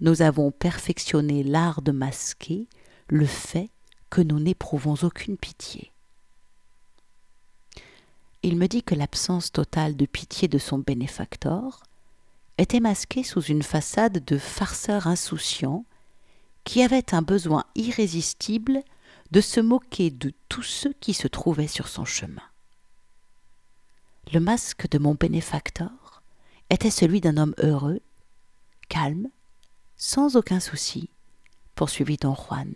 Nous 0.00 0.22
avons 0.22 0.50
perfectionné 0.50 1.44
l'art 1.44 1.80
de 1.80 1.92
masquer 1.92 2.66
le 3.06 3.26
fait 3.26 3.70
que 4.10 4.20
nous 4.20 4.40
n'éprouvons 4.40 4.96
aucune 5.02 5.36
pitié 5.36 5.92
il 8.42 8.56
me 8.56 8.66
dit 8.66 8.82
que 8.82 8.94
l'absence 8.94 9.52
totale 9.52 9.96
de 9.96 10.06
pitié 10.06 10.48
de 10.48 10.58
son 10.58 10.78
bénéfacteur 10.78 11.82
était 12.58 12.80
masquée 12.80 13.22
sous 13.22 13.42
une 13.42 13.62
façade 13.62 14.24
de 14.24 14.38
farceur 14.38 15.06
insouciant 15.06 15.84
qui 16.64 16.82
avait 16.82 17.14
un 17.14 17.22
besoin 17.22 17.64
irrésistible 17.74 18.82
de 19.30 19.40
se 19.40 19.60
moquer 19.60 20.10
de 20.10 20.32
tous 20.48 20.62
ceux 20.62 20.92
qui 21.00 21.14
se 21.14 21.28
trouvaient 21.28 21.68
sur 21.68 21.88
son 21.88 22.04
chemin. 22.04 22.42
Le 24.32 24.40
masque 24.40 24.88
de 24.90 24.98
mon 24.98 25.14
bénéfacteur 25.14 25.90
était 26.72 26.90
celui 26.90 27.20
d'un 27.20 27.36
homme 27.36 27.54
heureux, 27.58 28.00
calme, 28.88 29.28
sans 29.96 30.36
aucun 30.36 30.58
souci, 30.58 31.10
poursuivit 31.74 32.16
don 32.16 32.34
Juan. 32.34 32.72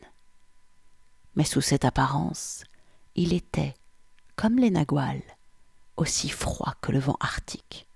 Mais 1.34 1.44
sous 1.44 1.62
cette 1.62 1.86
apparence, 1.86 2.64
il 3.14 3.32
était, 3.32 3.74
comme 4.36 4.58
les 4.58 4.70
naguals, 4.70 5.22
aussi 5.96 6.28
froid 6.28 6.74
que 6.82 6.92
le 6.92 6.98
vent 6.98 7.16
arctique. 7.20 7.88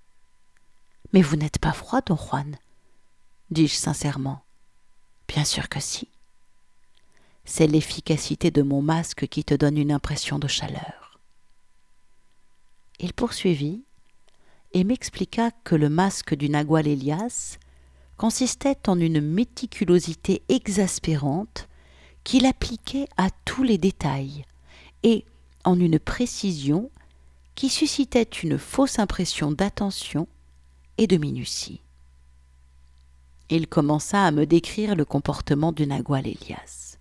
Mais 1.13 1.21
vous 1.21 1.35
n'êtes 1.35 1.59
pas 1.59 1.71
froid, 1.73 2.01
don 2.01 2.17
Juan? 2.17 2.57
dis-je 3.51 3.75
sincèrement. 3.75 4.43
Bien 5.27 5.45
sûr 5.45 5.69
que 5.69 5.79
si. 5.79 6.09
C'est 7.45 7.67
l'efficacité 7.67 8.49
de 8.49 8.63
mon 8.63 8.81
masque 8.81 9.27
qui 9.27 9.43
te 9.43 9.53
donne 9.53 9.77
une 9.77 9.91
impression 9.91 10.39
de 10.39 10.47
chaleur. 10.47 11.19
Il 12.99 13.13
poursuivit 13.13 13.83
et 14.73 14.83
m'expliqua 14.83 15.51
que 15.63 15.75
le 15.75 15.89
masque 15.89 16.35
du 16.35 16.49
Nagual 16.49 16.87
Elias 16.87 17.57
consistait 18.17 18.87
en 18.87 18.99
une 18.99 19.19
méticulosité 19.19 20.43
exaspérante 20.49 21.67
qu'il 22.23 22.45
appliquait 22.45 23.07
à 23.17 23.29
tous 23.45 23.63
les 23.63 23.77
détails 23.77 24.45
et 25.03 25.25
en 25.63 25.79
une 25.79 25.99
précision 25.99 26.89
qui 27.55 27.69
suscitait 27.69 28.23
une 28.23 28.57
fausse 28.57 28.99
impression 28.99 29.51
d'attention 29.51 30.27
et 30.97 31.07
de 31.07 31.17
minutie. 31.17 31.81
Il 33.49 33.67
commença 33.67 34.23
à 34.23 34.31
me 34.31 34.45
décrire 34.45 34.95
le 34.95 35.03
comportement 35.03 35.71
du 35.71 35.85
Nagual 35.85 36.27
Elias. 36.27 36.97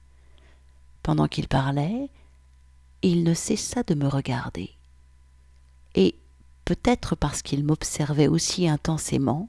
Pendant 1.03 1.29
qu'il 1.29 1.49
parlait, 1.49 2.11
il 3.03 3.23
ne 3.25 3.35
cessa 3.35 3.83
de 3.83 3.95
me 3.95 4.09
regarder. 4.09 4.71
Et, 5.95 6.17
peut-être 6.71 7.17
parce 7.17 7.43
qu'il 7.43 7.65
m'observait 7.65 8.29
aussi 8.29 8.69
intensément, 8.69 9.49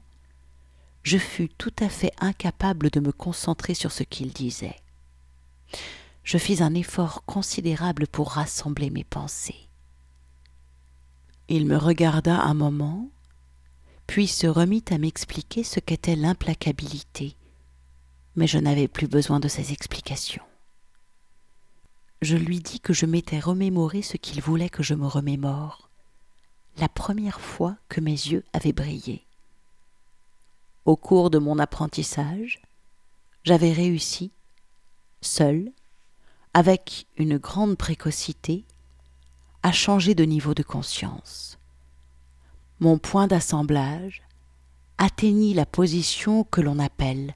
je 1.04 1.18
fus 1.18 1.48
tout 1.48 1.72
à 1.78 1.88
fait 1.88 2.10
incapable 2.18 2.90
de 2.90 2.98
me 2.98 3.12
concentrer 3.12 3.74
sur 3.74 3.92
ce 3.92 4.02
qu'il 4.02 4.32
disait. 4.32 4.74
Je 6.24 6.36
fis 6.36 6.64
un 6.64 6.74
effort 6.74 7.22
considérable 7.24 8.08
pour 8.08 8.30
rassembler 8.30 8.90
mes 8.90 9.04
pensées. 9.04 9.68
Il 11.46 11.64
me 11.66 11.76
regarda 11.76 12.40
un 12.40 12.54
moment, 12.54 13.08
puis 14.08 14.26
se 14.26 14.48
remit 14.48 14.82
à 14.90 14.98
m'expliquer 14.98 15.62
ce 15.62 15.78
qu'était 15.78 16.16
l'implacabilité, 16.16 17.36
mais 18.34 18.48
je 18.48 18.58
n'avais 18.58 18.88
plus 18.88 19.06
besoin 19.06 19.38
de 19.38 19.46
ses 19.46 19.70
explications. 19.70 20.42
Je 22.20 22.36
lui 22.36 22.58
dis 22.58 22.80
que 22.80 22.92
je 22.92 23.06
m'étais 23.06 23.38
remémoré 23.38 24.02
ce 24.02 24.16
qu'il 24.16 24.42
voulait 24.42 24.70
que 24.70 24.82
je 24.82 24.94
me 24.94 25.06
remémore, 25.06 25.91
la 26.78 26.88
première 26.88 27.40
fois 27.40 27.76
que 27.88 28.00
mes 28.00 28.10
yeux 28.10 28.44
avaient 28.52 28.72
brillé. 28.72 29.24
Au 30.84 30.96
cours 30.96 31.30
de 31.30 31.38
mon 31.38 31.58
apprentissage, 31.58 32.60
j'avais 33.44 33.72
réussi, 33.72 34.32
seul, 35.20 35.70
avec 36.54 37.06
une 37.16 37.38
grande 37.38 37.76
précocité, 37.76 38.64
à 39.62 39.72
changer 39.72 40.14
de 40.14 40.24
niveau 40.24 40.54
de 40.54 40.62
conscience. 40.62 41.58
Mon 42.80 42.98
point 42.98 43.28
d'assemblage 43.28 44.22
atteignit 44.98 45.54
la 45.54 45.66
position 45.66 46.44
que 46.44 46.60
l'on 46.60 46.78
appelle 46.78 47.34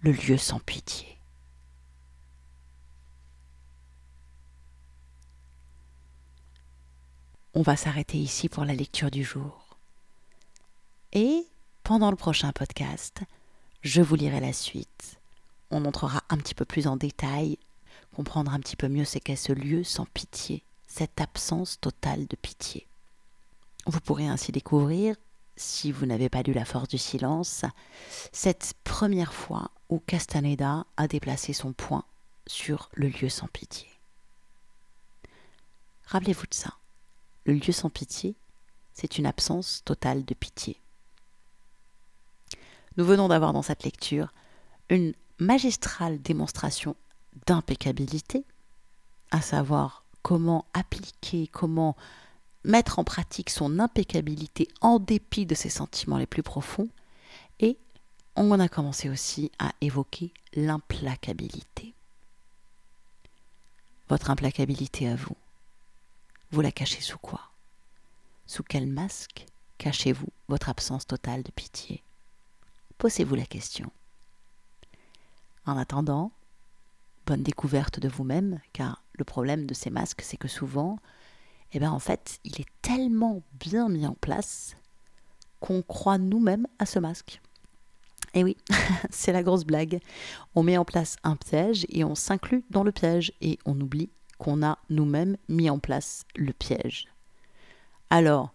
le 0.00 0.12
lieu 0.12 0.38
sans 0.38 0.60
pitié. 0.60 1.18
On 7.54 7.60
va 7.60 7.76
s'arrêter 7.76 8.16
ici 8.16 8.48
pour 8.48 8.64
la 8.64 8.74
lecture 8.74 9.10
du 9.10 9.22
jour. 9.22 9.76
Et 11.12 11.46
pendant 11.82 12.10
le 12.10 12.16
prochain 12.16 12.50
podcast, 12.50 13.20
je 13.82 14.00
vous 14.00 14.14
lirai 14.14 14.40
la 14.40 14.54
suite. 14.54 15.18
On 15.70 15.84
entrera 15.84 16.22
un 16.30 16.38
petit 16.38 16.54
peu 16.54 16.64
plus 16.64 16.86
en 16.86 16.96
détail, 16.96 17.58
comprendre 18.16 18.54
un 18.54 18.60
petit 18.60 18.76
peu 18.76 18.88
mieux 18.88 19.04
ce 19.04 19.18
qu'est 19.18 19.36
ce 19.36 19.52
lieu 19.52 19.84
sans 19.84 20.06
pitié 20.06 20.64
cette 20.86 21.20
absence 21.20 21.78
totale 21.80 22.26
de 22.26 22.36
pitié. 22.36 22.86
Vous 23.86 24.00
pourrez 24.00 24.28
ainsi 24.28 24.52
découvrir, 24.52 25.16
si 25.56 25.92
vous 25.92 26.06
n'avez 26.06 26.28
pas 26.28 26.42
lu 26.42 26.52
La 26.54 26.64
force 26.64 26.88
du 26.88 26.98
silence, 26.98 27.64
cette 28.30 28.74
première 28.84 29.32
fois 29.34 29.70
où 29.90 29.98
Castaneda 29.98 30.86
a 30.96 31.08
déplacé 31.08 31.52
son 31.52 31.72
point 31.72 32.04
sur 32.46 32.88
le 32.94 33.08
lieu 33.08 33.28
sans 33.28 33.48
pitié. 33.48 33.88
Rappelez-vous 36.06 36.46
de 36.46 36.54
ça. 36.54 36.74
Le 37.44 37.54
lieu 37.54 37.72
sans 37.72 37.90
pitié, 37.90 38.34
c'est 38.92 39.18
une 39.18 39.26
absence 39.26 39.82
totale 39.84 40.24
de 40.24 40.34
pitié. 40.34 40.76
Nous 42.96 43.04
venons 43.04 43.28
d'avoir 43.28 43.52
dans 43.52 43.62
cette 43.62 43.84
lecture 43.84 44.32
une 44.90 45.14
magistrale 45.38 46.20
démonstration 46.20 46.94
d'impeccabilité, 47.46 48.44
à 49.30 49.40
savoir 49.40 50.04
comment 50.22 50.66
appliquer, 50.74 51.48
comment 51.48 51.96
mettre 52.64 52.98
en 52.98 53.04
pratique 53.04 53.50
son 53.50 53.78
impeccabilité 53.78 54.68
en 54.80 54.98
dépit 54.98 55.46
de 55.46 55.54
ses 55.54 55.70
sentiments 55.70 56.18
les 56.18 56.26
plus 56.26 56.42
profonds. 56.42 56.88
Et 57.58 57.76
on 58.36 58.58
a 58.60 58.68
commencé 58.68 59.08
aussi 59.08 59.50
à 59.58 59.72
évoquer 59.80 60.32
l'implacabilité. 60.54 61.94
Votre 64.08 64.30
implacabilité 64.30 65.08
à 65.08 65.16
vous, 65.16 65.36
vous 66.52 66.60
la 66.60 66.70
cachez 66.70 67.00
sous 67.00 67.18
quoi? 67.18 67.40
Sous 68.46 68.62
quel 68.62 68.86
masque 68.86 69.46
cachez-vous 69.78 70.28
votre 70.48 70.68
absence 70.68 71.06
totale 71.06 71.42
de 71.42 71.50
pitié? 71.50 72.02
Posez-vous 72.98 73.34
la 73.34 73.46
question. 73.46 73.90
En 75.64 75.78
attendant, 75.78 76.30
bonne 77.24 77.42
découverte 77.42 78.00
de 78.00 78.08
vous-même, 78.08 78.60
car 78.74 79.02
le 79.14 79.24
problème 79.24 79.64
de 79.64 79.72
ces 79.72 79.88
masques, 79.88 80.20
c'est 80.20 80.36
que 80.36 80.46
souvent, 80.46 80.98
eh 81.72 81.78
ben 81.78 81.90
en 81.90 81.98
fait, 81.98 82.38
il 82.44 82.60
est 82.60 82.68
tellement 82.82 83.42
bien 83.54 83.88
mis 83.88 84.06
en 84.06 84.14
place 84.14 84.76
qu'on 85.58 85.80
croit 85.80 86.18
nous-mêmes 86.18 86.66
à 86.78 86.84
ce 86.84 86.98
masque. 86.98 87.40
Et 88.34 88.44
oui, 88.44 88.58
c'est 89.10 89.32
la 89.32 89.42
grosse 89.42 89.64
blague. 89.64 90.00
On 90.54 90.62
met 90.62 90.76
en 90.76 90.84
place 90.84 91.16
un 91.22 91.36
piège 91.36 91.86
et 91.88 92.04
on 92.04 92.14
s'inclut 92.14 92.64
dans 92.68 92.84
le 92.84 92.92
piège 92.92 93.32
et 93.40 93.58
on 93.64 93.80
oublie 93.80 94.10
qu'on 94.42 94.66
a 94.66 94.78
nous-mêmes 94.90 95.36
mis 95.48 95.70
en 95.70 95.78
place 95.78 96.24
le 96.34 96.52
piège. 96.52 97.06
Alors, 98.10 98.52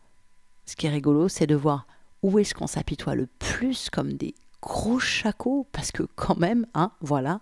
ce 0.65 0.75
qui 0.75 0.85
est 0.85 0.89
rigolo, 0.89 1.29
c'est 1.29 1.47
de 1.47 1.55
voir 1.55 1.87
où 2.23 2.39
est-ce 2.39 2.53
qu'on 2.53 2.67
s'apitoie 2.67 3.15
le 3.15 3.27
plus 3.39 3.89
comme 3.89 4.11
des 4.13 4.35
gros 4.61 4.99
chaco, 4.99 5.65
parce 5.71 5.93
que 5.93 6.03
quand 6.03 6.35
même, 6.35 6.67
hein, 6.73 6.91
voilà. 6.99 7.39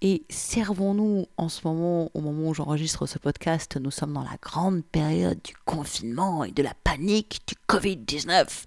Et 0.00 0.24
servons-nous 0.30 1.26
en 1.36 1.50
ce 1.50 1.68
moment, 1.68 2.10
au 2.14 2.22
moment 2.22 2.48
où 2.48 2.54
j'enregistre 2.54 3.04
ce 3.04 3.18
podcast, 3.18 3.76
nous 3.76 3.90
sommes 3.90 4.14
dans 4.14 4.22
la 4.22 4.38
grande 4.40 4.82
période 4.82 5.42
du 5.42 5.54
confinement 5.66 6.44
et 6.44 6.52
de 6.52 6.62
la 6.62 6.72
panique 6.82 7.42
du 7.46 7.56
Covid-19. 7.68 8.64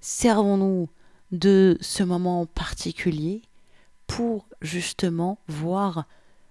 Servons-nous 0.00 0.88
de 1.30 1.78
ce 1.80 2.02
moment 2.02 2.44
particulier 2.46 3.42
pour 4.08 4.46
justement 4.62 5.38
voir 5.46 6.06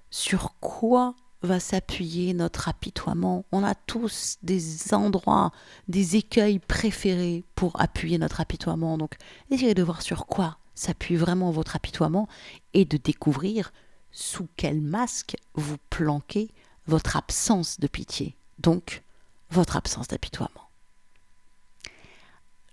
sur 0.09 0.55
quoi 0.61 1.15
va 1.41 1.59
s'appuyer 1.59 2.33
notre 2.33 2.69
apitoiement. 2.69 3.45
On 3.51 3.63
a 3.63 3.75
tous 3.75 4.37
des 4.43 4.93
endroits, 4.93 5.51
des 5.87 6.15
écueils 6.15 6.59
préférés 6.59 7.43
pour 7.55 7.79
appuyer 7.79 8.17
notre 8.17 8.41
apitoiement. 8.41 8.97
Donc, 8.97 9.15
essayez 9.51 9.73
de 9.73 9.83
voir 9.83 10.01
sur 10.01 10.25
quoi 10.25 10.57
s'appuie 10.73 11.15
vraiment 11.15 11.51
votre 11.51 11.75
apitoiement 11.75 12.27
et 12.73 12.85
de 12.85 12.97
découvrir 12.97 13.71
sous 14.11 14.47
quel 14.55 14.81
masque 14.81 15.35
vous 15.53 15.77
planquez 15.89 16.51
votre 16.87 17.17
absence 17.17 17.79
de 17.79 17.87
pitié, 17.87 18.35
donc 18.59 19.03
votre 19.49 19.75
absence 19.75 20.07
d'apitoiement. 20.07 20.64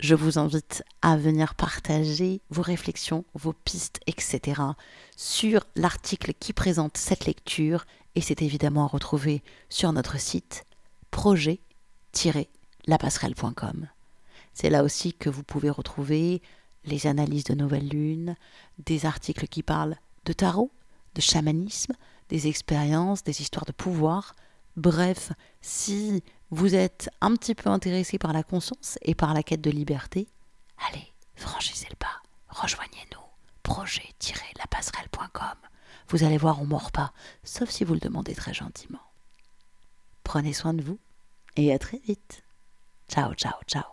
Je 0.03 0.13
vous 0.15 0.37
invite 0.37 0.83
à 1.01 1.15
venir 1.15 1.55
partager 1.55 2.41
vos 2.49 2.61
réflexions, 2.61 3.23
vos 3.35 3.53
pistes, 3.53 4.01
etc. 4.05 4.61
sur 5.15 5.63
l'article 5.77 6.33
qui 6.37 6.51
présente 6.51 6.97
cette 6.97 7.25
lecture 7.25 7.85
et 8.15 8.19
c'est 8.19 8.41
évidemment 8.41 8.83
à 8.83 8.87
retrouver 8.87 9.41
sur 9.69 9.93
notre 9.93 10.19
site 10.19 10.65
projet-lapasserelle.com. 11.11 13.87
C'est 14.53 14.69
là 14.69 14.83
aussi 14.83 15.13
que 15.13 15.29
vous 15.29 15.43
pouvez 15.43 15.69
retrouver 15.69 16.41
les 16.83 17.07
analyses 17.07 17.45
de 17.45 17.53
nouvelles 17.53 17.87
lunes, 17.87 18.35
des 18.85 19.05
articles 19.05 19.47
qui 19.47 19.63
parlent 19.63 19.95
de 20.25 20.33
tarot, 20.33 20.71
de 21.15 21.21
chamanisme, 21.21 21.93
des 22.27 22.49
expériences, 22.49 23.23
des 23.23 23.41
histoires 23.41 23.63
de 23.63 23.71
pouvoir. 23.71 24.35
Bref, 24.75 25.31
si 25.61 26.23
vous 26.49 26.73
êtes 26.75 27.09
un 27.21 27.35
petit 27.35 27.55
peu 27.55 27.69
intéressé 27.69 28.17
par 28.17 28.33
la 28.33 28.43
conscience 28.43 28.97
et 29.01 29.15
par 29.15 29.33
la 29.33 29.43
quête 29.43 29.61
de 29.61 29.71
liberté, 29.71 30.27
allez, 30.89 31.13
franchissez 31.35 31.87
le 31.89 31.95
pas, 31.95 32.21
rejoignez-nous, 32.49 33.21
projet-lapasserelle.com. 33.63 35.57
Vous 36.09 36.23
allez 36.23 36.37
voir, 36.37 36.61
on 36.61 36.65
mord 36.65 36.91
pas, 36.91 37.13
sauf 37.43 37.69
si 37.69 37.83
vous 37.83 37.93
le 37.93 37.99
demandez 37.99 38.35
très 38.35 38.53
gentiment. 38.53 38.99
Prenez 40.23 40.53
soin 40.53 40.73
de 40.73 40.81
vous 40.81 40.99
et 41.55 41.73
à 41.73 41.79
très 41.79 41.99
vite. 41.99 42.43
Ciao, 43.07 43.33
ciao, 43.35 43.61
ciao. 43.67 43.92